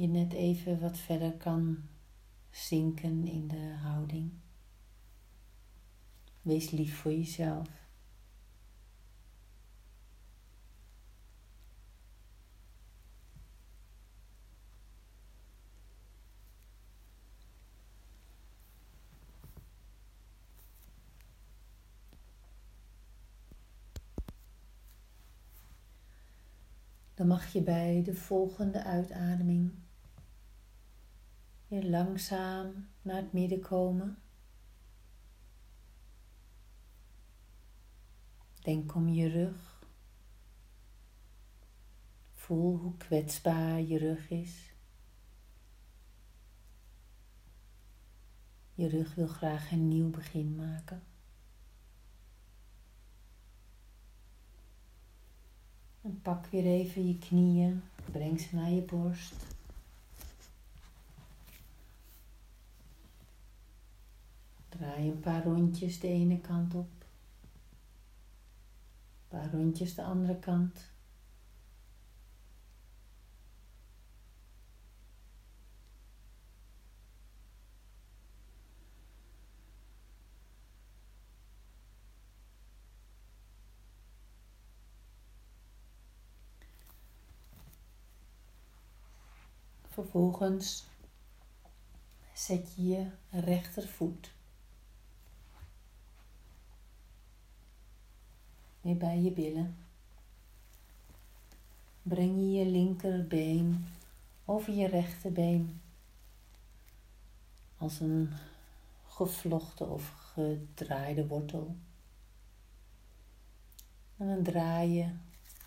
je 0.00 0.06
net 0.06 0.32
even 0.32 0.80
wat 0.80 0.98
verder 0.98 1.32
kan 1.32 1.82
zinken 2.50 3.26
in 3.26 3.48
de 3.48 3.74
houding. 3.82 4.32
Wees 6.42 6.70
lief 6.70 6.96
voor 6.96 7.12
jezelf. 7.12 7.68
Dan 27.14 27.26
mag 27.26 27.52
je 27.52 27.62
bij 27.62 28.02
de 28.04 28.14
volgende 28.14 28.84
uitademing 28.84 29.72
weer 31.70 31.84
langzaam 31.84 32.88
naar 33.02 33.16
het 33.16 33.32
midden 33.32 33.60
komen. 33.60 34.18
Denk 38.62 38.94
om 38.94 39.08
je 39.08 39.28
rug. 39.28 39.84
Voel 42.32 42.76
hoe 42.76 42.96
kwetsbaar 42.96 43.80
je 43.80 43.98
rug 43.98 44.30
is. 44.30 44.72
Je 48.74 48.88
rug 48.88 49.14
wil 49.14 49.26
graag 49.26 49.70
een 49.70 49.88
nieuw 49.88 50.10
begin 50.10 50.56
maken. 50.56 51.02
En 56.00 56.20
pak 56.22 56.46
weer 56.46 56.64
even 56.64 57.06
je 57.06 57.18
knieën, 57.18 57.82
breng 58.12 58.40
ze 58.40 58.54
naar 58.54 58.70
je 58.70 58.82
borst. 58.82 59.58
Draai 64.80 65.08
een 65.10 65.20
paar 65.20 65.44
rondjes 65.44 66.00
de 66.00 66.08
ene 66.08 66.40
kant 66.40 66.74
op. 66.74 67.04
Paar 69.28 69.50
rondjes 69.50 69.94
de 69.94 70.02
andere 70.02 70.38
kant. 70.38 70.90
Vervolgens 89.88 90.88
zet 92.34 92.74
je 92.76 92.82
je 92.82 93.10
rechtervoet 93.30 94.38
weer 98.80 98.96
bij 98.96 99.20
je 99.20 99.30
billen. 99.30 99.76
Breng 102.02 102.36
je 102.36 102.50
je 102.50 102.66
linkerbeen 102.66 103.86
over 104.44 104.72
je 104.72 104.86
rechterbeen 104.86 105.80
als 107.76 108.00
een 108.00 108.32
gevlochten 109.06 109.90
of 109.90 110.08
gedraaide 110.08 111.26
wortel. 111.26 111.76
En 114.16 114.26
dan 114.26 114.42
draai 114.42 114.90
je 114.90 115.10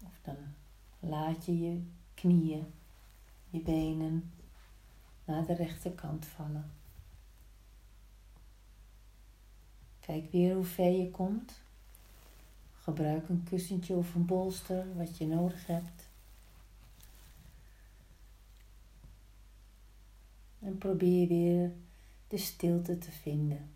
of 0.05 0.19
dan 0.21 0.37
laat 0.99 1.45
je 1.45 1.59
je 1.59 1.81
knieën, 2.13 2.73
je 3.49 3.59
benen 3.59 4.31
naar 5.25 5.45
de 5.45 5.53
rechterkant 5.53 6.25
vallen. 6.25 6.71
Kijk 9.99 10.31
weer 10.31 10.55
hoe 10.55 10.63
ver 10.63 10.91
je 10.91 11.11
komt. 11.11 11.62
Gebruik 12.83 13.29
een 13.29 13.43
kussentje 13.43 13.95
of 13.95 14.15
een 14.15 14.25
bolster 14.25 14.95
wat 14.95 15.17
je 15.17 15.27
nodig 15.27 15.67
hebt. 15.67 16.09
En 20.59 20.77
probeer 20.77 21.27
weer 21.27 21.71
de 22.27 22.37
stilte 22.37 22.97
te 22.97 23.11
vinden. 23.11 23.69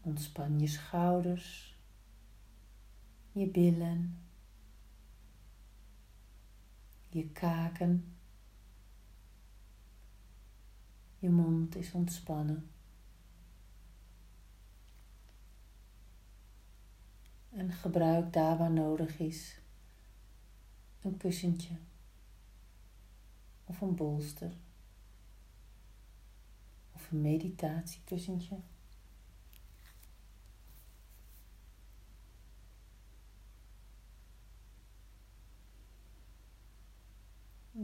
Ontspan 0.00 0.60
je 0.60 0.66
schouders, 0.66 1.76
je 3.32 3.46
billen, 3.46 4.18
je 7.08 7.28
kaken. 7.28 8.14
Je 11.18 11.30
mond 11.30 11.76
is 11.76 11.92
ontspannen. 11.92 12.71
En 17.52 17.72
gebruik 17.72 18.32
daar 18.32 18.58
waar 18.58 18.70
nodig 18.70 19.18
is 19.18 19.60
een 21.00 21.16
kussentje 21.16 21.74
of 23.64 23.80
een 23.80 23.94
bolster 23.94 24.52
of 26.92 27.10
een 27.10 27.20
meditatiekussentje. 27.20 28.56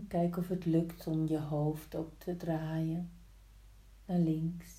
kijk 0.09 0.37
of 0.37 0.49
het 0.49 0.65
lukt 0.65 1.07
om 1.07 1.29
je 1.29 1.39
hoofd 1.39 1.95
ook 1.95 2.13
te 2.19 2.37
draaien 2.37 3.11
naar 4.05 4.19
links. 4.19 4.78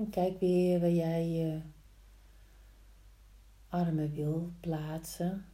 En 0.00 0.10
kijk 0.10 0.40
weer 0.40 0.80
waar 0.80 0.90
jij 0.90 1.28
je 1.28 1.60
armen 3.68 4.12
wil 4.12 4.52
plaatsen. 4.60 5.44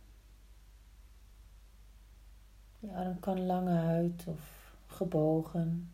Je 2.78 2.92
arm 2.92 3.20
kan 3.20 3.46
lang 3.46 3.68
uit 3.68 4.26
of 4.26 4.72
gebogen. 4.86 5.90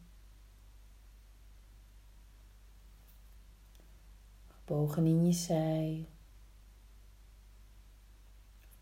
Gebogen 4.49 5.07
in 5.07 5.27
je 5.27 5.33
zij. 5.33 6.09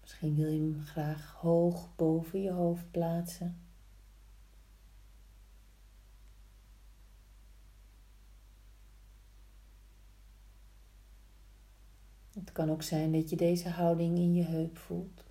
Misschien 0.00 0.34
wil 0.34 0.48
je 0.48 0.60
hem 0.60 0.82
graag 0.84 1.32
hoog 1.32 1.96
boven 1.96 2.42
je 2.42 2.50
hoofd 2.50 2.90
plaatsen. 2.90 3.69
Het 12.34 12.52
kan 12.52 12.70
ook 12.70 12.82
zijn 12.82 13.12
dat 13.12 13.30
je 13.30 13.36
deze 13.36 13.68
houding 13.68 14.18
in 14.18 14.34
je 14.34 14.42
heup 14.42 14.78
voelt. 14.78 15.24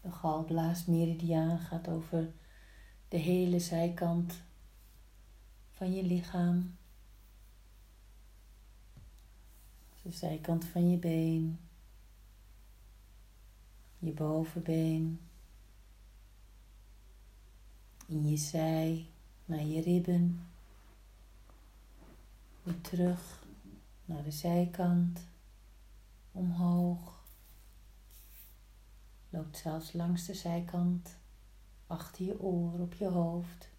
De 0.00 0.10
galblaasmeridiaan 0.10 1.58
gaat 1.58 1.88
over 1.88 2.32
de 3.08 3.16
hele 3.16 3.58
zijkant 3.58 4.42
van 5.70 5.94
je 5.94 6.02
lichaam. 6.02 6.76
De 10.02 10.12
zijkant 10.12 10.64
van 10.64 10.90
je 10.90 10.96
been, 10.96 11.58
je 13.98 14.12
bovenbeen 14.12 15.20
in 18.06 18.28
je 18.28 18.36
zij 18.36 19.06
naar 19.44 19.62
je 19.64 19.80
ribben. 19.80 20.46
Weer 22.62 22.80
terug 22.80 23.46
naar 24.04 24.22
de 24.22 24.30
zijkant, 24.30 25.20
omhoog. 26.32 27.22
Loopt 29.30 29.56
zelfs 29.56 29.92
langs 29.92 30.26
de 30.26 30.34
zijkant, 30.34 31.18
achter 31.86 32.24
je 32.24 32.40
oor, 32.40 32.80
op 32.80 32.94
je 32.94 33.08
hoofd. 33.08 33.72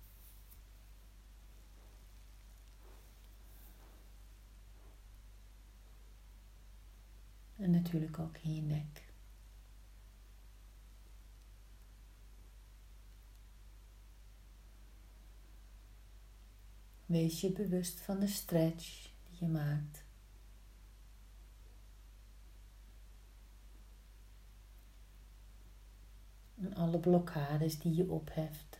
En 7.56 7.72
natuurlijk 7.72 8.20
ook 8.20 8.38
in 8.38 8.56
je 8.56 8.62
nek. 8.62 9.05
Wees 17.06 17.42
je 17.42 17.52
bewust 17.52 18.00
van 18.00 18.20
de 18.20 18.28
stretch 18.28 19.10
die 19.30 19.38
je 19.40 19.48
maakt. 19.48 20.04
En 26.56 26.74
alle 26.74 27.00
blokkades 27.00 27.80
die 27.80 27.96
je 27.96 28.10
opheft. 28.10 28.75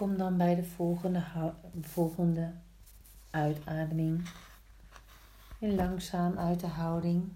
Kom 0.00 0.16
dan 0.16 0.36
bij 0.36 0.54
de 0.54 0.64
volgende, 0.64 1.52
volgende 1.80 2.54
uitademing. 3.30 4.28
En 5.58 5.74
langzaam 5.74 6.38
uit 6.38 6.60
de 6.60 6.66
houding. 6.66 7.32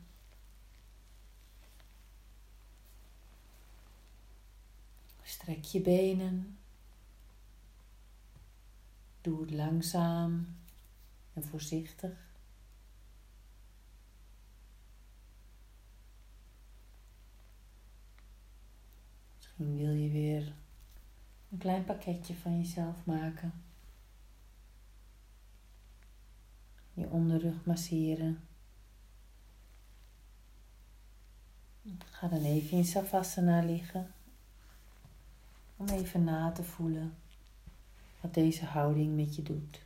Strek 5.22 5.64
je 5.64 5.81
benen. 5.81 6.59
Doe 9.20 9.40
het 9.40 9.50
langzaam 9.50 10.57
en 11.33 11.44
voorzichtig. 11.44 12.12
Misschien 19.37 19.77
wil 19.77 19.92
je 19.92 20.11
weer 20.11 20.63
een 21.55 21.61
klein 21.61 21.85
pakketje 21.85 22.35
van 22.35 22.59
jezelf 22.59 23.05
maken. 23.05 23.53
Je 26.95 27.09
onderrug 27.09 27.64
masseren. 27.64 28.40
Ga 31.99 32.29
dan 32.29 32.43
even 32.43 32.77
in 32.77 32.85
Savasana 32.85 33.61
liggen. 33.61 34.14
Om 35.77 35.88
even 35.88 36.25
na 36.25 36.53
te 36.53 36.64
voelen 36.64 37.14
wat 38.21 38.35
deze 38.35 38.64
houding 38.64 39.17
met 39.17 39.37
je 39.37 39.43
doet. 39.43 39.84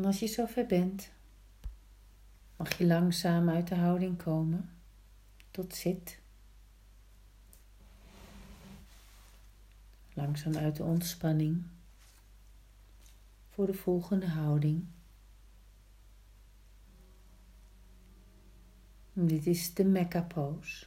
En 0.00 0.06
als 0.06 0.18
je 0.18 0.26
zover 0.26 0.66
bent, 0.66 1.10
mag 2.56 2.78
je 2.78 2.86
langzaam 2.86 3.48
uit 3.48 3.68
de 3.68 3.74
houding 3.74 4.22
komen 4.22 4.70
tot 5.50 5.74
zit. 5.74 6.20
Langzaam 10.12 10.56
uit 10.56 10.76
de 10.76 10.82
ontspanning 10.82 11.66
voor 13.48 13.66
de 13.66 13.74
volgende 13.74 14.26
houding. 14.26 14.86
dit 19.12 19.46
is 19.46 19.74
de 19.74 20.24
pose. 20.28 20.86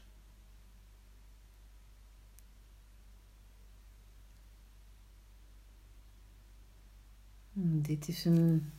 Dit 7.81 8.07
is 8.07 8.25
een 8.25 8.71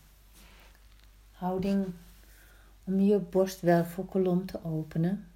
houding 1.35 1.87
om 2.85 3.01
je 3.01 3.18
borstwervelkolom 3.18 4.47
te 4.47 4.64
openen 4.64 5.29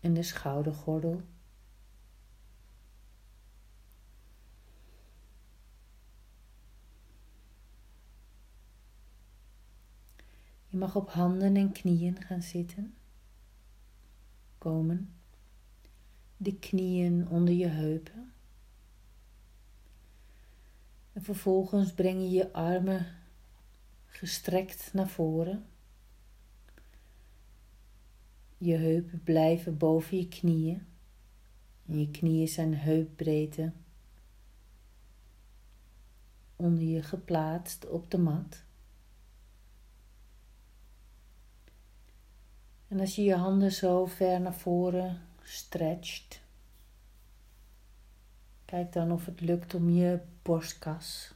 en 0.00 0.14
de 0.14 0.22
schoudergordel. 0.22 1.22
Je 10.66 10.76
mag 10.76 10.96
op 10.96 11.10
handen 11.10 11.56
en 11.56 11.72
knieën 11.72 12.22
gaan 12.22 12.42
zitten. 12.42 12.94
Komen. 14.58 15.14
De 16.36 16.58
knieën 16.58 17.28
onder 17.28 17.54
je 17.54 17.66
heupen. 17.66 18.32
En 21.12 21.22
vervolgens 21.22 21.92
breng 21.92 22.20
je 22.20 22.30
je 22.30 22.52
armen 22.52 23.06
gestrekt 24.16 24.92
naar 24.92 25.08
voren. 25.08 25.66
Je 28.58 28.76
heupen 28.76 29.22
blijven 29.22 29.76
boven 29.76 30.16
je 30.16 30.28
knieën. 30.28 30.86
En 31.86 32.00
je 32.00 32.10
knieën 32.10 32.48
zijn 32.48 32.74
heupbreedte 32.74 33.72
onder 36.56 36.82
je 36.82 37.02
geplaatst 37.02 37.88
op 37.88 38.10
de 38.10 38.18
mat. 38.18 38.62
En 42.88 43.00
als 43.00 43.14
je 43.14 43.22
je 43.22 43.34
handen 43.34 43.72
zo 43.72 44.06
ver 44.06 44.40
naar 44.40 44.54
voren 44.54 45.20
stretcht, 45.42 46.40
kijk 48.64 48.92
dan 48.92 49.12
of 49.12 49.26
het 49.26 49.40
lukt 49.40 49.74
om 49.74 49.90
je 49.90 50.20
borstkas 50.42 51.34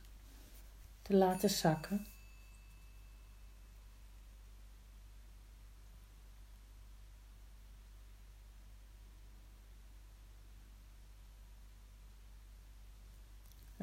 te 1.03 1.17
laten 1.17 1.51
zakken. 1.51 2.07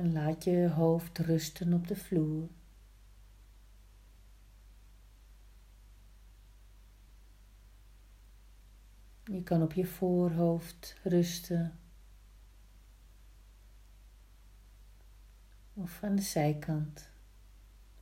En 0.06 0.14
laat 0.14 0.44
je 0.44 0.70
hoofd 0.70 1.18
rusten 1.18 1.74
op 1.74 1.88
de 1.88 1.96
vloer. 1.96 2.50
Je 9.24 9.44
kan 9.44 9.62
op 9.62 9.74
je 9.74 9.86
voorhoofd 9.86 10.96
rusten. 11.04 11.80
Of 15.74 16.04
aan 16.04 16.16
de 16.16 16.22
zijkant 16.22 17.10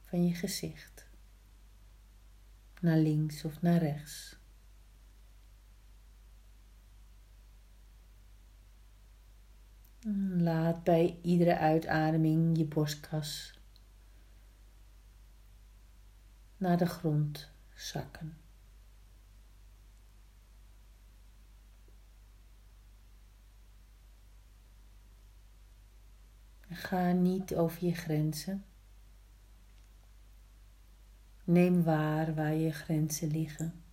van 0.01 0.27
je 0.27 0.35
gezicht. 0.35 1.07
Naar 2.81 2.97
links 2.97 3.45
of 3.45 3.61
naar 3.61 3.79
rechts. 3.79 4.42
Laat 10.37 10.83
bij 10.83 11.17
iedere 11.21 11.57
uitademing 11.57 12.57
je 12.57 12.65
borstkas 12.65 13.59
naar 16.57 16.77
de 16.77 16.85
grond 16.85 17.51
zakken. 17.75 18.37
Ga 26.69 27.11
niet 27.11 27.55
over 27.55 27.85
je 27.85 27.95
grenzen. 27.95 28.65
Neem 31.43 31.83
waar 31.83 32.35
waar 32.35 32.53
je 32.53 32.71
grenzen 32.71 33.27
liggen. 33.27 33.83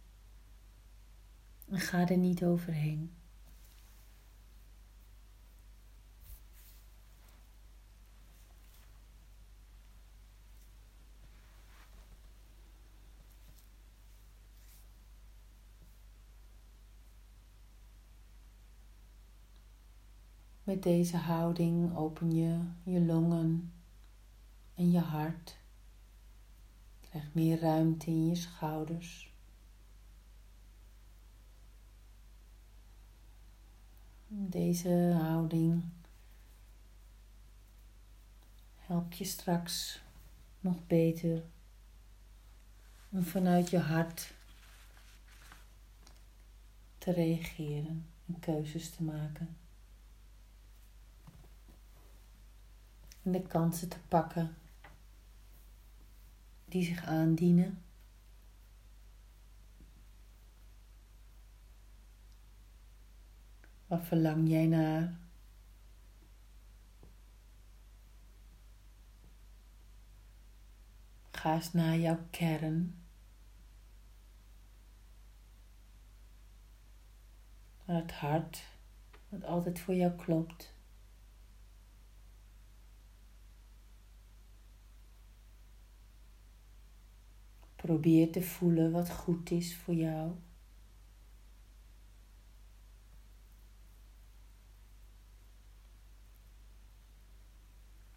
En 1.69 1.81
ga 1.81 2.09
er 2.09 2.17
niet 2.17 2.45
overheen. 2.45 3.15
Met 20.71 20.83
deze 20.83 21.17
houding 21.17 21.97
open 21.97 22.35
je 22.35 22.61
je 22.83 23.01
longen 23.01 23.73
en 24.75 24.91
je 24.91 24.99
hart. 24.99 25.59
Krijg 27.01 27.35
meer 27.35 27.61
ruimte 27.61 28.07
in 28.07 28.27
je 28.27 28.35
schouders. 28.35 29.33
Deze 34.29 35.17
houding 35.23 35.83
helpt 38.77 39.17
je 39.17 39.25
straks 39.25 40.01
nog 40.61 40.87
beter 40.87 41.43
om 43.09 43.23
vanuit 43.23 43.71
je 43.71 43.79
hart 43.79 44.35
te 46.99 47.13
reageren 47.13 48.07
en 48.27 48.41
keuzes 48.41 48.91
te 48.91 49.03
maken. 49.03 49.57
En 53.23 53.33
de 53.33 53.43
kansen 53.43 53.89
te 53.89 53.99
pakken 54.09 54.55
die 56.65 56.85
zich 56.85 57.05
aandienen. 57.05 57.83
Wat 63.87 64.07
verlang 64.07 64.49
jij 64.49 64.67
naar? 64.67 65.19
Ga 71.31 71.55
eens 71.55 71.73
naar 71.73 71.99
jouw 71.99 72.19
kern. 72.31 72.95
Naar 77.85 78.01
het 78.01 78.13
hart, 78.13 78.65
wat 79.29 79.45
altijd 79.45 79.81
voor 79.81 79.95
jou 79.95 80.13
klopt. 80.13 80.75
Probeer 87.91 88.33
te 88.33 88.43
voelen 88.43 88.93
wat 88.93 89.11
goed 89.11 89.51
is 89.51 89.77
voor 89.77 89.95
jou. 89.95 90.33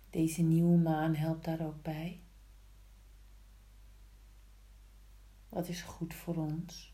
Deze 0.10 0.42
nieuwe 0.42 0.78
maan 0.78 1.16
helpt 1.16 1.46
daar 1.46 1.66
ook 1.66 1.82
bij. 1.82 2.22
Wat 5.50 5.68
is 5.68 5.82
goed 5.82 6.14
voor 6.14 6.36
ons? 6.36 6.93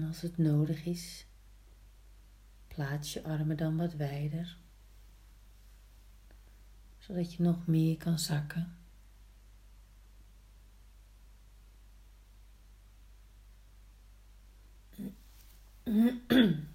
Als 0.00 0.20
het 0.20 0.38
nodig 0.38 0.84
is, 0.84 1.26
plaats 2.66 3.12
je 3.12 3.24
armen 3.24 3.56
dan 3.56 3.76
wat 3.76 3.94
wijder, 3.94 4.56
zodat 6.98 7.34
je 7.34 7.42
nog 7.42 7.66
meer 7.66 7.96
kan 7.96 8.18
zakken. 8.18 8.76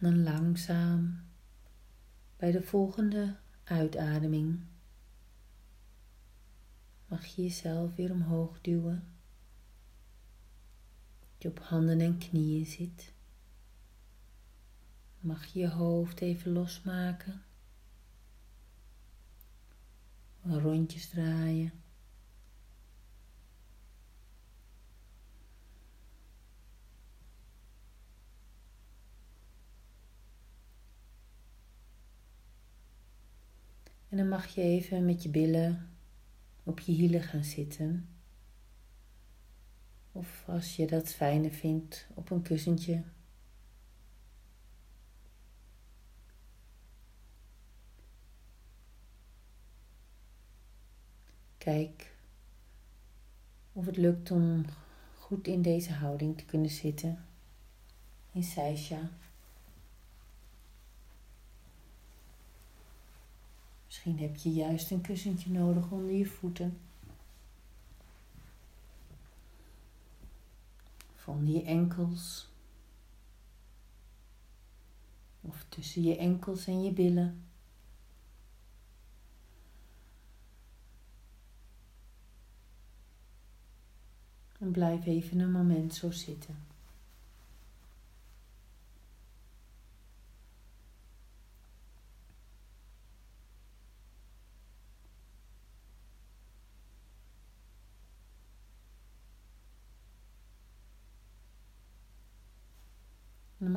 dan 0.00 0.22
langzaam 0.22 1.24
bij 2.36 2.50
de 2.50 2.62
volgende 2.62 3.36
uitademing 3.64 4.60
mag 7.06 7.26
je 7.26 7.42
jezelf 7.42 7.94
weer 7.94 8.10
omhoog 8.10 8.60
duwen. 8.60 9.08
Je 11.38 11.48
op 11.48 11.58
handen 11.58 12.00
en 12.00 12.18
knieën 12.18 12.66
zit. 12.66 13.12
Mag 15.20 15.46
je 15.46 15.60
je 15.60 15.68
hoofd 15.68 16.20
even 16.20 16.52
losmaken. 16.52 17.42
Rondjes 20.42 21.08
draaien. 21.08 21.72
En 34.10 34.16
dan 34.16 34.28
mag 34.28 34.46
je 34.46 34.60
even 34.62 35.04
met 35.04 35.22
je 35.22 35.28
billen 35.28 35.90
op 36.62 36.80
je 36.80 36.92
hielen 36.92 37.22
gaan 37.22 37.44
zitten. 37.44 38.08
Of 40.12 40.44
als 40.46 40.76
je 40.76 40.86
dat 40.86 41.08
fijner 41.08 41.50
vindt, 41.50 42.06
op 42.14 42.30
een 42.30 42.42
kussentje. 42.42 43.02
Kijk 51.58 52.14
of 53.72 53.86
het 53.86 53.96
lukt 53.96 54.30
om 54.30 54.64
goed 55.18 55.46
in 55.46 55.62
deze 55.62 55.92
houding 55.92 56.38
te 56.38 56.44
kunnen 56.44 56.70
zitten. 56.70 57.24
In 58.32 58.42
Seisha. 58.42 59.10
Misschien 64.02 64.28
heb 64.28 64.36
je 64.36 64.52
juist 64.52 64.90
een 64.90 65.00
kussentje 65.00 65.50
nodig 65.50 65.90
onder 65.90 66.12
je 66.12 66.26
voeten. 66.26 66.80
Of 71.14 71.28
onder 71.28 71.54
je 71.54 71.62
enkels. 71.62 72.48
Of 75.40 75.64
tussen 75.68 76.02
je 76.02 76.16
enkels 76.16 76.66
en 76.66 76.82
je 76.82 76.92
billen. 76.92 77.44
En 84.58 84.70
blijf 84.70 85.06
even 85.06 85.38
een 85.38 85.52
moment 85.52 85.94
zo 85.94 86.10
zitten. 86.10 86.69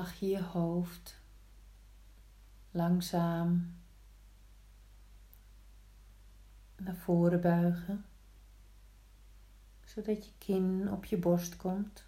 Mag 0.04 0.14
je 0.14 0.28
je 0.28 0.44
hoofd 0.44 1.22
langzaam 2.72 3.76
naar 6.76 6.96
voren 6.96 7.42
buigen, 7.42 8.06
zodat 9.84 10.26
je 10.26 10.32
kin 10.38 10.92
op 10.92 11.06
je 11.06 11.18
borst 11.18 11.56
komt. 11.56 12.06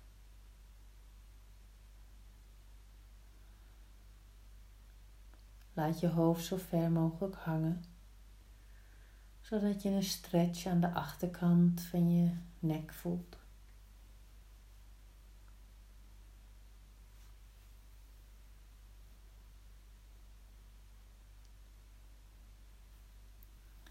Laat 5.74 6.00
je 6.00 6.08
hoofd 6.08 6.46
zo 6.46 6.58
ver 6.58 6.92
mogelijk 6.92 7.36
hangen, 7.36 7.84
zodat 9.42 9.82
je 9.82 9.90
een 9.90 10.04
stretch 10.04 10.66
aan 10.66 10.80
de 10.80 10.94
achterkant 10.94 11.82
van 11.82 12.12
je 12.12 12.38
nek 12.60 12.94
voelt. 12.94 13.45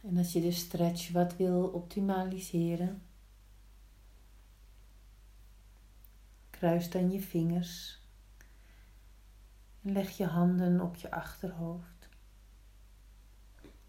En 0.06 0.16
als 0.16 0.32
je 0.32 0.40
de 0.40 0.52
stretch 0.52 1.10
wat 1.10 1.36
wil 1.36 1.66
optimaliseren, 1.66 3.02
kruis 6.50 6.90
dan 6.90 7.10
je 7.10 7.20
vingers 7.20 8.02
en 9.82 9.92
leg 9.92 10.16
je 10.16 10.26
handen 10.26 10.80
op 10.80 10.96
je 10.96 11.10
achterhoofd. 11.10 12.08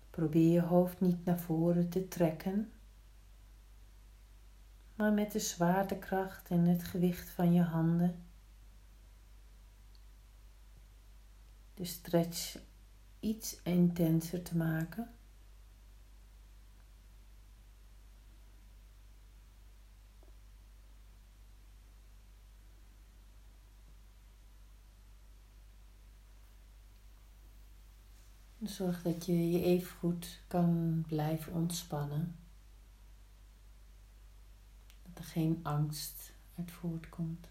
Probeer 0.09 0.51
je 0.51 0.61
hoofd 0.61 0.99
niet 1.01 1.25
naar 1.25 1.39
voren 1.39 1.89
te 1.89 2.07
trekken, 2.07 2.71
maar 4.95 5.13
met 5.13 5.31
de 5.31 5.39
zwaartekracht 5.39 6.49
en 6.49 6.65
het 6.65 6.83
gewicht 6.83 7.29
van 7.29 7.53
je 7.53 7.61
handen 7.61 8.23
de 11.73 11.85
stretch 11.85 12.57
iets 13.19 13.61
intenser 13.63 14.41
te 14.41 14.57
maken. 14.57 15.14
Zorg 28.67 29.01
dat 29.01 29.25
je 29.25 29.51
je 29.51 29.63
even 29.63 29.97
goed 29.97 30.41
kan 30.47 31.03
blijven 31.07 31.53
ontspannen. 31.53 32.35
Dat 35.03 35.17
er 35.17 35.23
geen 35.23 35.59
angst 35.63 36.33
uit 36.57 36.71
voortkomt. 36.71 37.47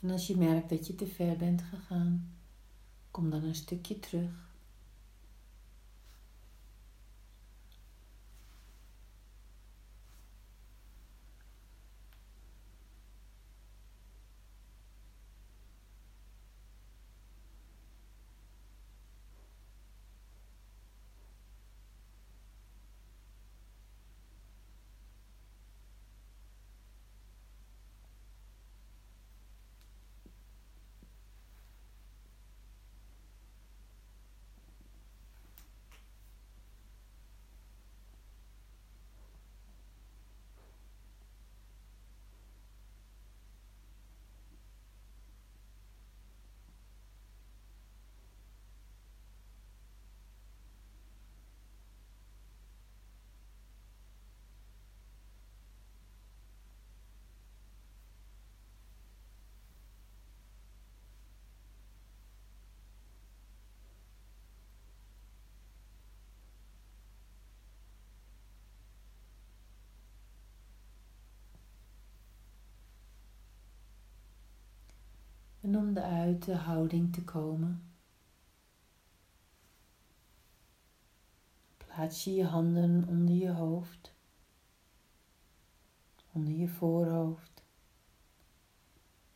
En 0.00 0.10
als 0.10 0.26
je 0.26 0.36
merkt 0.36 0.68
dat 0.68 0.86
je 0.86 0.94
te 0.94 1.06
ver 1.06 1.36
bent 1.36 1.62
gegaan, 1.62 2.36
kom 3.10 3.30
dan 3.30 3.44
een 3.44 3.54
stukje 3.54 4.00
terug. 4.00 4.53
En 75.74 75.80
om 75.80 75.98
uit 75.98 76.44
de 76.44 76.54
houding 76.54 77.12
te 77.12 77.24
komen, 77.24 77.82
plaats 81.76 82.24
je 82.24 82.34
je 82.34 82.44
handen 82.44 83.08
onder 83.08 83.34
je 83.34 83.50
hoofd, 83.50 84.14
onder 86.32 86.52
je 86.52 86.68
voorhoofd 86.68 87.62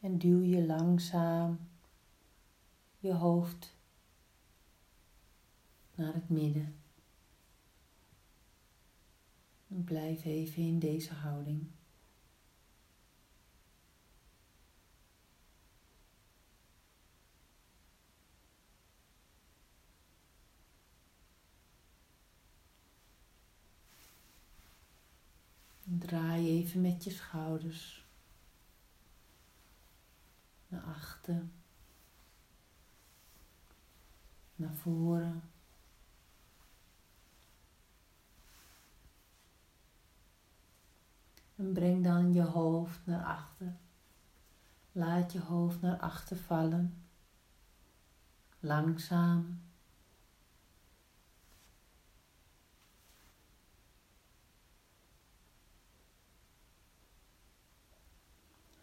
en 0.00 0.18
duw 0.18 0.42
je 0.42 0.66
langzaam 0.66 1.58
je 2.98 3.14
hoofd 3.14 3.76
naar 5.94 6.14
het 6.14 6.28
midden. 6.28 6.74
En 9.68 9.84
blijf 9.84 10.24
even 10.24 10.62
in 10.62 10.78
deze 10.78 11.14
houding. 11.14 11.77
Draai 25.90 26.48
even 26.48 26.80
met 26.80 27.04
je 27.04 27.10
schouders 27.10 28.06
naar 30.68 30.82
achter, 30.82 31.42
naar 34.56 34.74
voren. 34.74 35.42
En 41.56 41.72
breng 41.72 42.04
dan 42.04 42.32
je 42.32 42.42
hoofd 42.42 43.06
naar 43.06 43.24
achter. 43.24 43.76
Laat 44.92 45.32
je 45.32 45.40
hoofd 45.40 45.80
naar 45.80 45.98
achter 45.98 46.36
vallen. 46.36 47.02
Langzaam. 48.60 49.67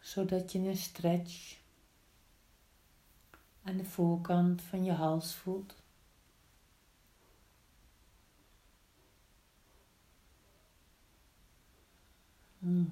Zodat 0.06 0.52
je 0.52 0.60
een 0.60 0.78
stretch 0.78 1.58
aan 3.64 3.78
de 3.78 3.86
voorkant 3.86 4.62
van 4.62 4.84
je 4.84 4.92
hals 4.92 5.36
voelt. 5.36 5.76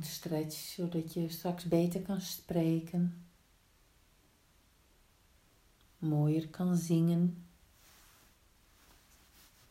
Stretch 0.02 0.56
zodat 0.56 1.14
je 1.14 1.30
straks 1.30 1.64
beter 1.64 2.02
kan 2.02 2.22
spreken, 2.22 3.26
mooier 5.98 6.48
kan 6.48 6.76
zingen, 6.76 7.46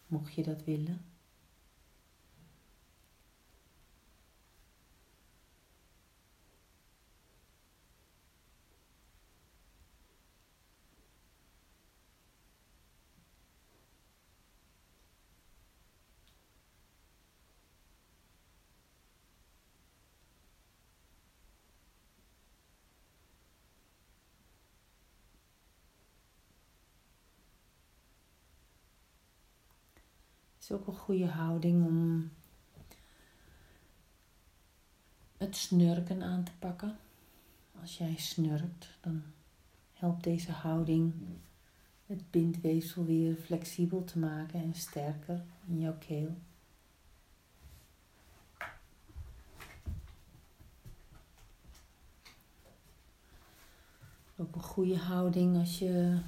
mocht 0.07 0.35
je 0.35 0.43
dat 0.43 0.65
willen. 0.65 1.12
Is 30.63 30.73
ook 30.73 30.87
een 30.87 30.97
goede 30.97 31.27
houding 31.27 31.87
om 31.87 32.31
het 35.37 35.57
snurken 35.57 36.23
aan 36.23 36.45
te 36.45 36.53
pakken. 36.59 36.99
Als 37.81 37.99
jij 37.99 38.17
snurkt, 38.17 38.89
dan 39.01 39.23
helpt 39.93 40.25
deze 40.25 40.53
houding 40.53 41.15
het 42.07 42.31
bindweefsel 42.31 43.05
weer 43.05 43.35
flexibel 43.35 44.05
te 44.05 44.19
maken 44.19 44.61
en 44.61 44.75
sterker 44.75 45.43
in 45.67 45.79
jouw 45.79 45.99
keel. 45.99 46.37
Ook 54.37 54.55
een 54.55 54.63
goede 54.63 54.99
houding 54.99 55.57
als 55.57 55.79
je 55.79 56.21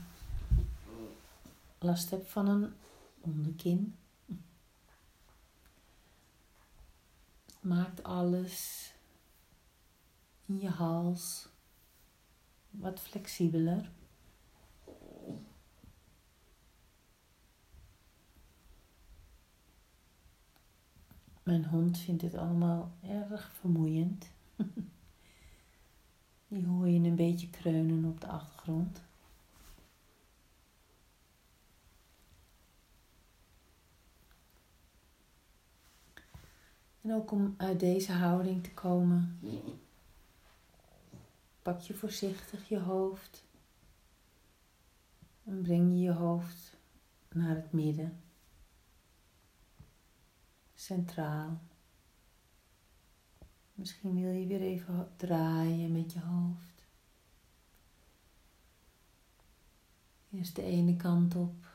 last 1.79 2.11
hebt 2.11 2.31
van 2.31 2.49
een 2.49 2.73
onderkin. 3.21 3.95
Maakt 7.65 8.03
alles 8.03 8.93
in 10.47 10.61
je 10.61 10.69
hals 10.69 11.49
wat 12.71 13.01
flexibeler. 13.01 13.91
Mijn 21.43 21.65
hond 21.65 21.99
vindt 21.99 22.21
dit 22.21 22.35
allemaal 22.35 22.93
erg 23.01 23.53
vermoeiend. 23.55 24.31
Die 26.49 26.67
hoor 26.67 26.89
je 26.89 27.09
een 27.09 27.17
beetje 27.17 27.51
kreunen 27.51 28.05
op 28.05 28.21
de 28.21 28.27
achtergrond. 28.27 29.04
En 37.05 37.13
ook 37.13 37.31
om 37.31 37.55
uit 37.57 37.81
deze 37.81 38.13
houding 38.13 38.63
te 38.63 38.75
komen, 38.75 39.39
pak 41.63 41.81
je 41.81 41.95
voorzichtig 41.95 42.69
je 42.69 42.79
hoofd 42.79 43.45
en 45.45 45.63
breng 45.63 45.93
je 45.93 45.99
je 45.99 46.13
hoofd 46.13 46.77
naar 47.29 47.57
het 47.57 47.73
midden, 47.73 48.23
centraal. 50.75 51.59
Misschien 53.73 54.21
wil 54.21 54.33
je 54.33 54.47
weer 54.47 54.63
even 54.63 55.13
draaien 55.17 55.93
met 55.93 56.13
je 56.13 56.21
hoofd. 56.21 56.87
Eerst 60.31 60.57
de 60.57 60.63
ene 60.63 60.97
kant 60.97 61.35
op, 61.35 61.67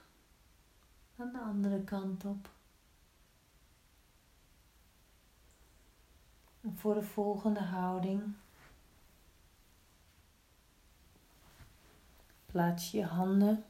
dan 1.16 1.32
de 1.32 1.40
andere 1.40 1.84
kant 1.84 2.26
op. 2.26 2.50
voor 6.76 6.94
de 6.94 7.04
volgende 7.04 7.60
houding 7.60 8.22
plaats 12.46 12.92
je 12.92 13.06
handen 13.06 13.64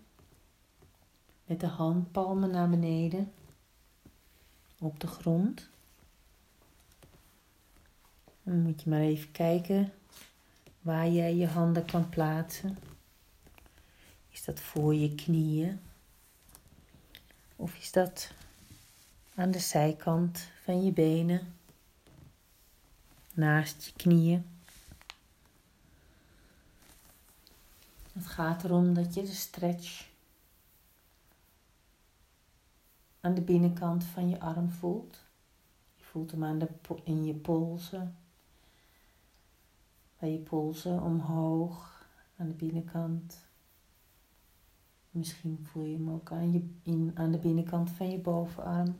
met 1.45 1.59
de 1.59 1.67
handpalmen 1.67 2.49
naar 2.49 2.69
beneden 2.69 3.31
op 4.79 4.99
de 4.99 5.07
grond. 5.07 5.69
Dan 8.43 8.61
moet 8.61 8.81
je 8.81 8.89
maar 8.89 8.99
even 8.99 9.31
kijken 9.31 9.93
waar 10.81 11.09
jij 11.09 11.35
je 11.35 11.47
handen 11.47 11.85
kan 11.85 12.09
plaatsen. 12.09 12.77
Is 14.29 14.45
dat 14.45 14.59
voor 14.59 14.95
je 14.95 15.15
knieën? 15.15 15.79
Of 17.55 17.77
is 17.77 17.91
dat 17.91 18.31
aan 19.35 19.51
de 19.51 19.59
zijkant 19.59 20.47
van 20.63 20.83
je 20.83 20.91
benen? 20.91 21.58
Naast 23.33 23.85
je 23.85 23.91
knieën. 23.91 24.45
Het 28.13 28.25
gaat 28.25 28.63
erom 28.63 28.93
dat 28.93 29.13
je 29.13 29.21
de 29.21 29.27
stretch 29.27 30.09
aan 33.19 33.33
de 33.33 33.41
binnenkant 33.41 34.03
van 34.03 34.29
je 34.29 34.39
arm 34.39 34.69
voelt. 34.69 35.17
Je 35.95 36.03
voelt 36.03 36.31
hem 36.31 36.43
aan 36.43 36.59
de, 36.59 36.69
in 37.03 37.25
je 37.25 37.33
polsen. 37.33 38.17
Bij 40.19 40.31
je 40.31 40.37
polsen 40.37 41.01
omhoog 41.01 42.05
aan 42.37 42.47
de 42.47 42.53
binnenkant. 42.53 43.37
Misschien 45.11 45.67
voel 45.71 45.83
je 45.83 45.95
hem 45.95 46.09
ook 46.09 46.31
aan, 46.31 46.51
je, 46.51 46.69
in, 46.83 47.11
aan 47.13 47.31
de 47.31 47.37
binnenkant 47.37 47.89
van 47.89 48.11
je 48.11 48.17
bovenarm. 48.17 48.95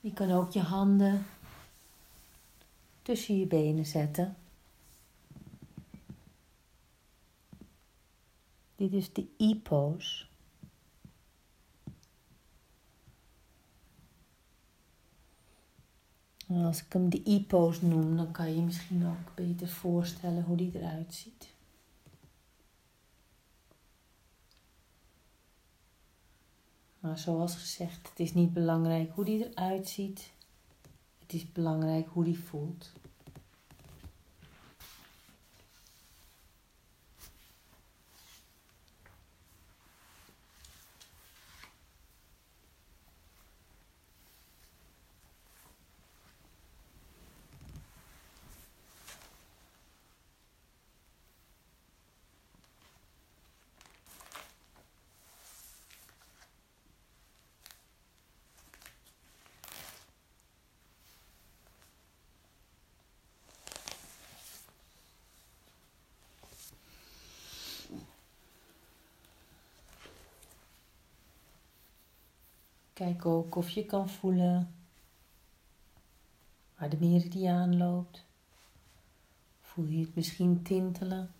Je 0.00 0.12
kan 0.12 0.30
ook 0.30 0.52
je 0.52 0.60
handen 0.60 1.26
tussen 3.02 3.38
je 3.38 3.46
benen 3.46 3.86
zetten. 3.86 4.36
Dit 8.76 8.92
is 8.92 9.12
de 9.12 9.26
E-pose. 9.36 10.28
Als 16.48 16.84
ik 16.84 16.92
hem 16.92 17.10
de 17.10 17.20
e-pose 17.24 17.86
noem, 17.86 18.16
dan 18.16 18.30
kan 18.32 18.54
je 18.54 18.62
misschien 18.62 19.06
ook 19.06 19.34
beter 19.34 19.68
voorstellen 19.68 20.44
hoe 20.44 20.56
die 20.56 20.70
eruit 20.74 21.14
ziet. 21.14 21.49
Maar 27.00 27.18
zoals 27.18 27.56
gezegd, 27.56 28.08
het 28.08 28.20
is 28.20 28.34
niet 28.34 28.52
belangrijk 28.52 29.10
hoe 29.14 29.24
die 29.24 29.48
eruit 29.48 29.88
ziet. 29.88 30.32
Het 31.18 31.32
is 31.32 31.52
belangrijk 31.52 32.08
hoe 32.08 32.24
die 32.24 32.38
voelt. 32.38 32.92
Kijk 73.00 73.26
ook 73.26 73.54
of 73.54 73.70
je 73.70 73.84
kan 73.84 74.08
voelen 74.08 74.74
waar 76.78 76.90
de 76.90 76.96
meridiaan 76.96 77.76
loopt. 77.76 78.24
Voel 79.60 79.86
je 79.86 80.00
het 80.00 80.14
misschien 80.14 80.62
tintelen? 80.62 81.34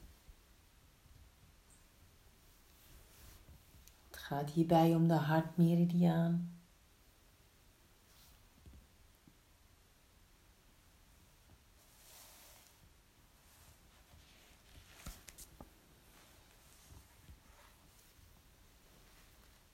Het 4.11 4.17
gaat 4.17 4.51
hierbij 4.51 4.95
om 4.95 5.09
de 5.09 5.15
hartmeridiaan. 5.15 6.59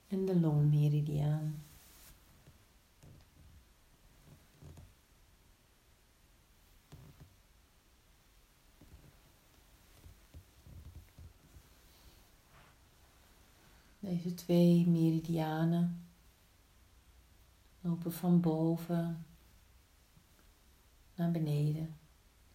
En 0.07 0.25
de 0.25 0.39
longmeridiaan. 0.39 1.65
Deze 14.27 14.39
twee 14.39 14.87
meridianen 14.87 16.07
lopen 17.81 18.13
van 18.13 18.41
boven 18.41 19.25
naar 21.15 21.31
beneden 21.31 21.97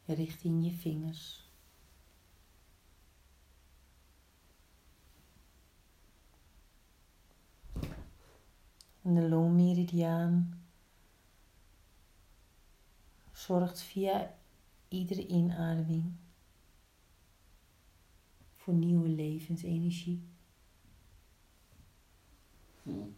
richting 0.04 0.64
je 0.64 0.70
vingers. 0.70 1.50
De 9.02 9.28
longmeridiaan 9.28 10.62
zorgt 13.32 13.80
via 13.82 14.34
iedere 14.88 15.26
inademing 15.26 16.12
voor 18.50 18.74
nieuwe 18.74 19.08
levensenergie. 19.08 20.31
En 22.84 23.14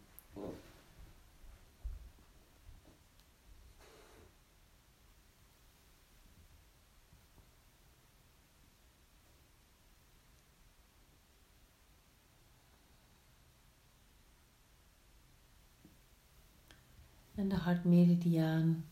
de 17.35 17.55
hartmeridiaan. 17.55 18.85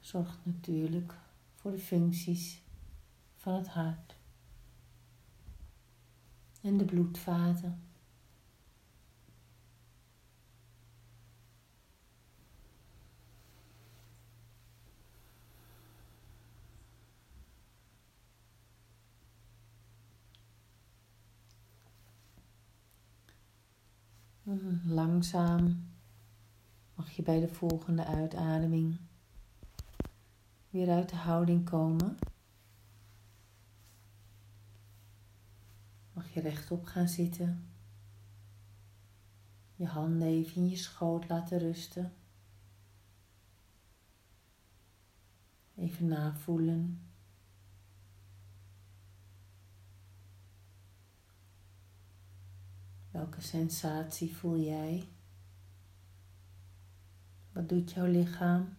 Zorgt 0.00 0.38
natuurlijk 0.42 1.14
voor 1.54 1.70
de 1.70 1.78
functies 1.78 2.62
van 3.36 3.54
het 3.54 3.68
hart 3.68 4.15
en 6.66 6.76
de 6.76 6.84
bloedvaten. 6.84 7.80
Langzaam 24.84 25.88
mag 26.94 27.10
je 27.10 27.22
bij 27.22 27.40
de 27.40 27.48
volgende 27.48 28.04
uitademing 28.04 28.98
weer 30.70 30.90
uit 30.90 31.08
de 31.08 31.16
houding 31.16 31.64
komen. 31.64 32.16
Mag 36.16 36.32
je 36.34 36.40
rechtop 36.40 36.84
gaan 36.84 37.08
zitten. 37.08 37.66
Je 39.74 39.86
handen 39.86 40.28
even 40.28 40.54
in 40.54 40.68
je 40.68 40.76
schoot 40.76 41.28
laten 41.28 41.58
rusten. 41.58 42.12
Even 45.74 46.06
navoelen. 46.06 47.00
Welke 53.10 53.40
sensatie 53.40 54.36
voel 54.36 54.58
jij? 54.58 55.08
Wat 57.52 57.68
doet 57.68 57.92
jouw 57.92 58.06
lichaam? 58.06 58.75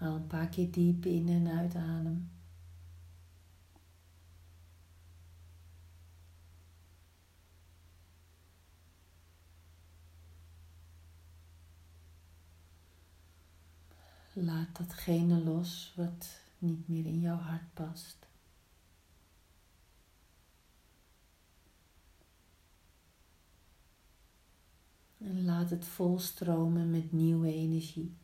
Haal 0.00 0.14
een 0.14 0.26
paar 0.26 0.48
keer 0.48 0.70
diep 0.70 1.06
in 1.06 1.28
en 1.28 1.46
uitadem. 1.58 2.30
Laat 14.32 14.76
datgene 14.76 15.44
los 15.44 15.92
wat 15.96 16.40
niet 16.58 16.88
meer 16.88 17.06
in 17.06 17.20
jouw 17.20 17.36
hart 17.36 17.74
past. 17.74 18.26
En 25.18 25.44
laat 25.44 25.70
het 25.70 25.84
volstromen 25.84 26.90
met 26.90 27.12
nieuwe 27.12 27.52
energie. 27.52 28.19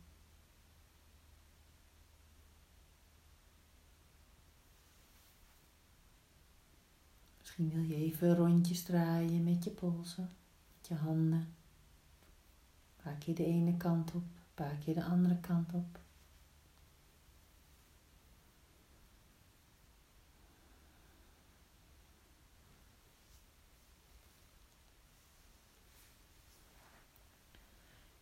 Misschien 7.56 7.80
wil 7.80 7.96
je 7.96 8.04
even 8.04 8.36
rondjes 8.36 8.82
draaien 8.82 9.44
met 9.44 9.64
je 9.64 9.70
polsen, 9.70 10.30
met 10.76 10.86
je 10.88 10.94
handen. 10.94 11.38
Een 11.38 13.02
paar 13.02 13.34
de 13.34 13.44
ene 13.44 13.76
kant 13.76 14.14
op, 14.14 14.22
een 14.22 14.54
paar 14.54 14.76
keer 14.76 14.94
de 14.94 15.04
andere 15.04 15.40
kant 15.40 15.72
op. 15.72 15.98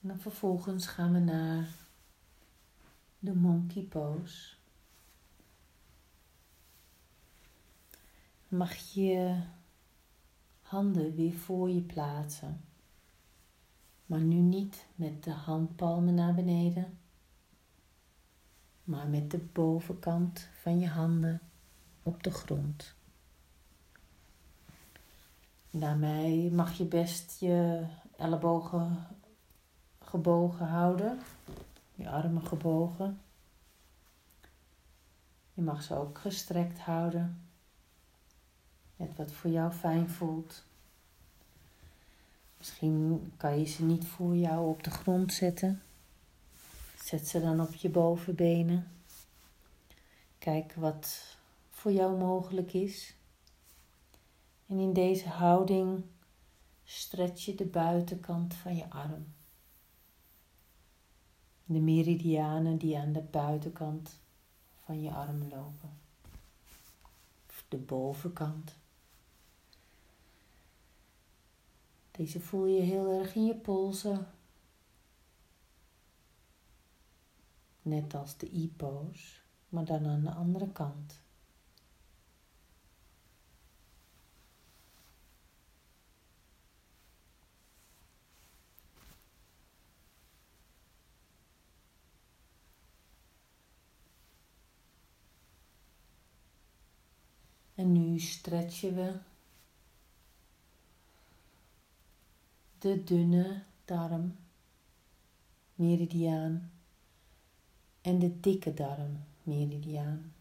En 0.00 0.08
dan 0.08 0.18
vervolgens 0.18 0.86
gaan 0.86 1.12
we 1.12 1.18
naar 1.18 1.68
de 3.18 3.34
monkey 3.34 3.82
pose. 3.82 4.54
Mag 8.56 8.74
je 8.76 9.42
handen 10.62 11.14
weer 11.14 11.34
voor 11.34 11.70
je 11.70 11.80
plaatsen. 11.80 12.64
Maar 14.06 14.20
nu 14.20 14.34
niet 14.36 14.86
met 14.94 15.24
de 15.24 15.30
handpalmen 15.30 16.14
naar 16.14 16.34
beneden. 16.34 16.98
maar 18.84 19.08
met 19.08 19.30
de 19.30 19.38
bovenkant 19.38 20.48
van 20.60 20.80
je 20.80 20.88
handen 20.88 21.40
op 22.02 22.22
de 22.22 22.30
grond. 22.30 22.94
Daarmee 25.70 26.50
mag 26.50 26.72
je 26.72 26.84
best 26.84 27.40
je 27.40 27.86
ellebogen 28.16 29.06
gebogen 30.00 30.66
houden, 30.66 31.18
je 31.94 32.10
armen 32.10 32.46
gebogen. 32.46 33.20
Je 35.52 35.62
mag 35.62 35.82
ze 35.82 35.94
ook 35.94 36.18
gestrekt 36.18 36.78
houden, 36.78 37.43
net 38.96 39.16
wat 39.16 39.32
voor 39.32 39.50
jou 39.50 39.72
fijn 39.72 40.08
voelt. 40.10 40.64
Misschien 42.58 43.32
kan 43.36 43.58
je 43.58 43.64
ze 43.64 43.84
niet 43.84 44.06
voor 44.06 44.36
jou 44.36 44.68
op 44.68 44.82
de 44.82 44.90
grond 44.90 45.32
zetten. 45.32 45.82
Zet 47.02 47.28
ze 47.28 47.40
dan 47.40 47.60
op 47.60 47.74
je 47.74 47.88
bovenbenen. 47.88 48.88
Kijk 50.38 50.74
wat 50.74 51.36
voor 51.70 51.92
jou 51.92 52.18
mogelijk 52.18 52.72
is. 52.72 53.14
En 54.66 54.78
in 54.78 54.92
deze 54.92 55.28
houding 55.28 56.04
stretch 56.84 57.44
je 57.44 57.54
de 57.54 57.66
buitenkant 57.66 58.54
van 58.54 58.76
je 58.76 58.90
arm. 58.90 59.26
De 61.64 61.80
meridianen 61.80 62.78
die 62.78 62.98
aan 62.98 63.12
de 63.12 63.22
buitenkant 63.22 64.20
van 64.84 65.02
je 65.02 65.10
arm 65.10 65.48
lopen. 65.48 65.98
Of 67.48 67.64
de 67.68 67.76
bovenkant. 67.76 68.76
Deze 72.16 72.40
voel 72.40 72.66
je 72.66 72.80
heel 72.80 73.20
erg 73.20 73.34
in 73.34 73.44
je 73.44 73.54
polsen. 73.54 74.26
Net 77.82 78.14
als 78.14 78.36
de 78.36 78.50
e-pose, 78.52 79.40
maar 79.68 79.84
dan 79.84 80.06
aan 80.06 80.22
de 80.22 80.30
andere 80.30 80.72
kant. 80.72 81.20
En 97.74 97.92
nu 97.92 98.18
stretchen 98.18 98.94
we 98.94 99.18
de 102.84 103.04
dunne 103.04 103.62
darm, 103.84 104.36
meridiaan 105.74 106.70
en 108.00 108.18
de 108.18 108.40
dikke 108.40 108.74
darm, 108.74 109.24
meridiaan. 109.42 110.32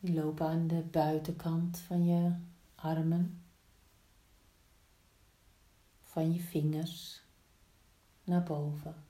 Die 0.00 0.14
lopen 0.14 0.46
aan 0.46 0.66
de 0.66 0.82
buitenkant 0.90 1.78
van 1.78 2.04
je 2.04 2.34
armen, 2.74 3.42
van 6.02 6.32
je 6.32 6.40
vingers 6.40 7.22
naar 8.24 8.42
boven. 8.42 9.07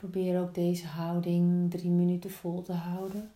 Probeer 0.00 0.40
ook 0.40 0.54
deze 0.54 0.86
houding 0.86 1.70
drie 1.70 1.90
minuten 1.90 2.30
vol 2.30 2.62
te 2.62 2.72
houden. 2.72 3.32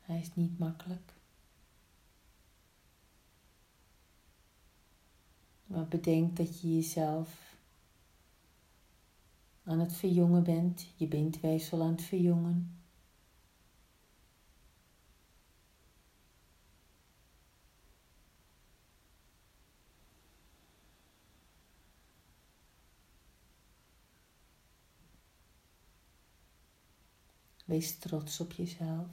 Hij 0.00 0.20
is 0.20 0.34
niet 0.34 0.58
makkelijk. 0.58 1.12
Maar 5.66 5.88
bedenk 5.88 6.36
dat 6.36 6.60
je 6.60 6.74
jezelf 6.74 7.56
aan 9.64 9.78
het 9.78 9.92
verjongen 9.92 10.42
bent, 10.42 10.86
je 10.96 11.06
bindweefsel 11.06 11.82
aan 11.82 11.90
het 11.90 12.02
verjongen. 12.02 12.75
Wees 27.66 27.98
trots 27.98 28.40
op 28.40 28.52
jezelf 28.52 29.08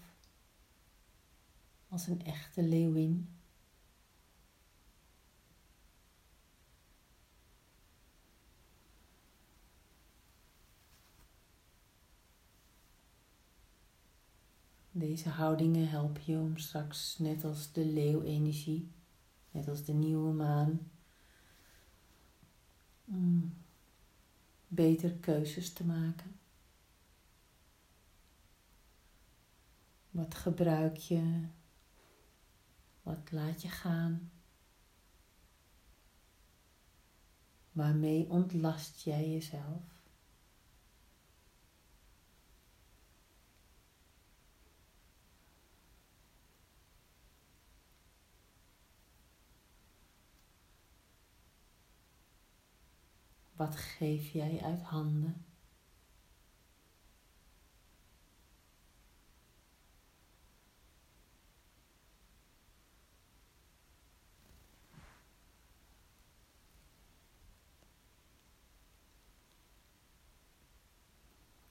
als 1.87 2.07
een 2.07 2.25
echte 2.25 2.63
leeuwin. 2.63 3.29
Deze 14.91 15.29
houdingen 15.29 15.89
helpen 15.89 16.21
je 16.25 16.37
om 16.37 16.57
straks, 16.57 17.17
net 17.17 17.43
als 17.43 17.71
de 17.71 17.85
leeuwenergie, 17.85 18.91
net 19.51 19.67
als 19.67 19.85
de 19.85 19.93
nieuwe 19.93 20.33
maan, 20.33 20.91
beter 24.67 25.13
keuzes 25.13 25.73
te 25.73 25.85
maken. 25.85 26.42
Wat 30.13 30.35
gebruik 30.35 30.97
je? 30.97 31.47
Wat 33.01 33.31
laat 33.31 33.61
je 33.61 33.69
gaan? 33.69 34.31
Waarmee 37.71 38.29
ontlast 38.29 39.03
jij 39.03 39.31
jezelf? 39.31 39.81
Wat 53.55 53.75
geef 53.75 54.29
jij 54.29 54.61
uit 54.61 54.81
handen? 54.81 55.52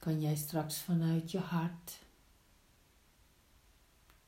Kan 0.03 0.21
jij 0.21 0.35
straks 0.35 0.81
vanuit 0.81 1.31
je 1.31 1.39
hart 1.39 1.99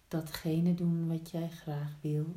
datgene 0.07 0.73
doen 0.73 1.07
wat 1.07 1.29
jij 1.29 1.49
graag 1.49 1.91
wil. 2.01 2.35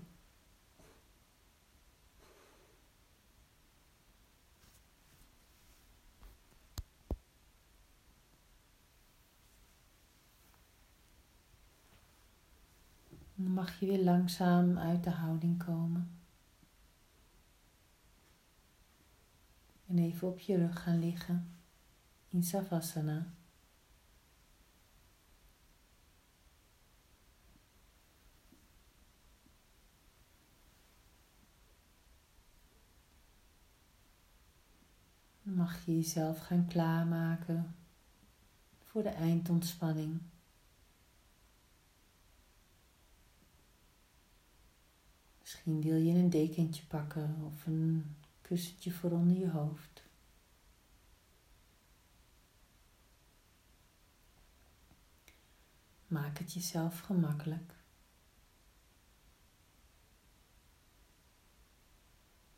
Dan 13.35 13.53
mag 13.53 13.81
je 13.81 13.87
weer 13.87 14.05
langzaam 14.05 14.79
uit 14.79 15.05
de 15.05 15.11
houding 15.11 15.65
komen. 15.65 16.19
En 19.87 19.99
even 19.99 20.29
op 20.29 20.39
je 20.39 20.57
rug 20.57 20.83
gaan 20.83 20.99
liggen 20.99 21.58
in 22.33 22.43
Savasana. 22.43 23.27
mag 35.59 35.85
je 35.85 35.97
jezelf 35.97 36.39
gaan 36.39 36.67
klaarmaken 36.67 37.75
voor 38.85 39.03
de 39.03 39.09
eindontspanning. 39.09 40.21
Misschien 45.41 45.81
wil 45.81 45.97
je 45.97 46.13
een 46.13 46.31
dekentje 46.31 46.85
pakken 46.87 47.37
of 47.45 47.67
een 47.67 48.17
kussentje 48.41 48.91
voor 48.91 49.11
onder 49.11 49.37
je 49.37 49.51
hoofd. 49.51 49.98
Maak 56.09 56.39
het 56.39 56.53
jezelf 56.53 57.01
gemakkelijk. 57.01 57.75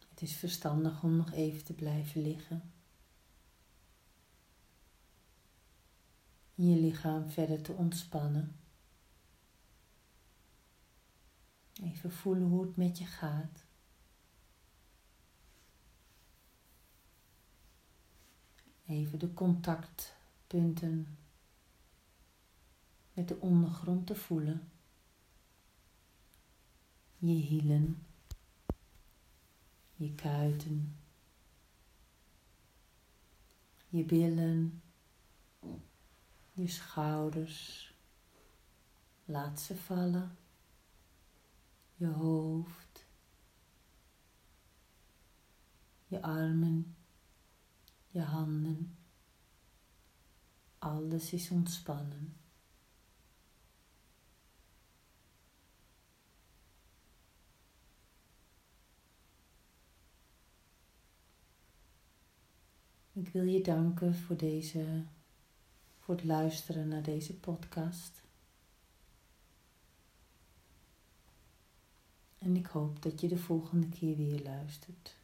Het 0.09 0.23
is 0.23 0.37
verstandig 0.37 1.03
om 1.03 1.17
nog 1.17 1.33
even 1.33 1.65
te 1.65 1.73
blijven 1.73 2.23
liggen. 2.23 2.73
Je 6.55 6.77
lichaam 6.77 7.31
verder 7.31 7.63
te 7.63 7.73
ontspannen. 7.73 8.57
Even 11.83 12.13
voelen 12.13 12.49
hoe 12.49 12.67
het 12.67 12.77
met 12.77 12.99
je 12.99 13.07
gaat. 13.07 13.65
Even 18.87 19.19
de 19.19 19.35
contactpunten 19.35 21.19
met 23.21 23.29
de 23.29 23.41
ondergrond 23.41 24.07
te 24.07 24.15
voelen. 24.15 24.71
Je 27.19 27.33
hielen, 27.33 28.07
je 29.95 30.15
kuiten, 30.15 30.97
je 33.89 34.05
billen, 34.05 34.83
je 36.53 36.67
schouders. 36.67 37.89
Laat 39.25 39.61
ze 39.61 39.77
vallen. 39.77 40.37
Je 41.97 42.07
hoofd, 42.07 43.07
je 46.07 46.23
armen, 46.23 46.97
je 48.09 48.21
handen. 48.21 48.97
Alles 50.79 51.33
is 51.33 51.51
ontspannen. 51.51 52.40
Ik 63.21 63.29
wil 63.29 63.45
je 63.45 63.61
danken 63.61 64.15
voor, 64.15 64.37
deze, 64.37 65.05
voor 65.99 66.15
het 66.15 66.25
luisteren 66.25 66.89
naar 66.89 67.03
deze 67.03 67.35
podcast. 67.35 68.23
En 72.39 72.57
ik 72.57 72.67
hoop 72.67 73.03
dat 73.03 73.21
je 73.21 73.29
de 73.29 73.39
volgende 73.39 73.89
keer 73.89 74.17
weer 74.17 74.43
luistert. 74.43 75.17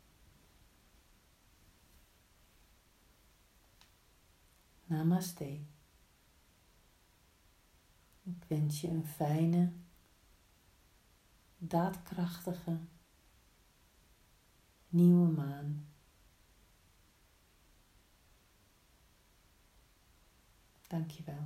Namaste. 4.84 5.58
Ik 8.22 8.44
wens 8.46 8.80
je 8.80 8.88
een 8.88 9.06
fijne, 9.06 9.72
daadkrachtige 11.58 12.78
nieuwe 14.88 15.28
maan. 15.28 15.95
Dankjewel. 20.96 21.44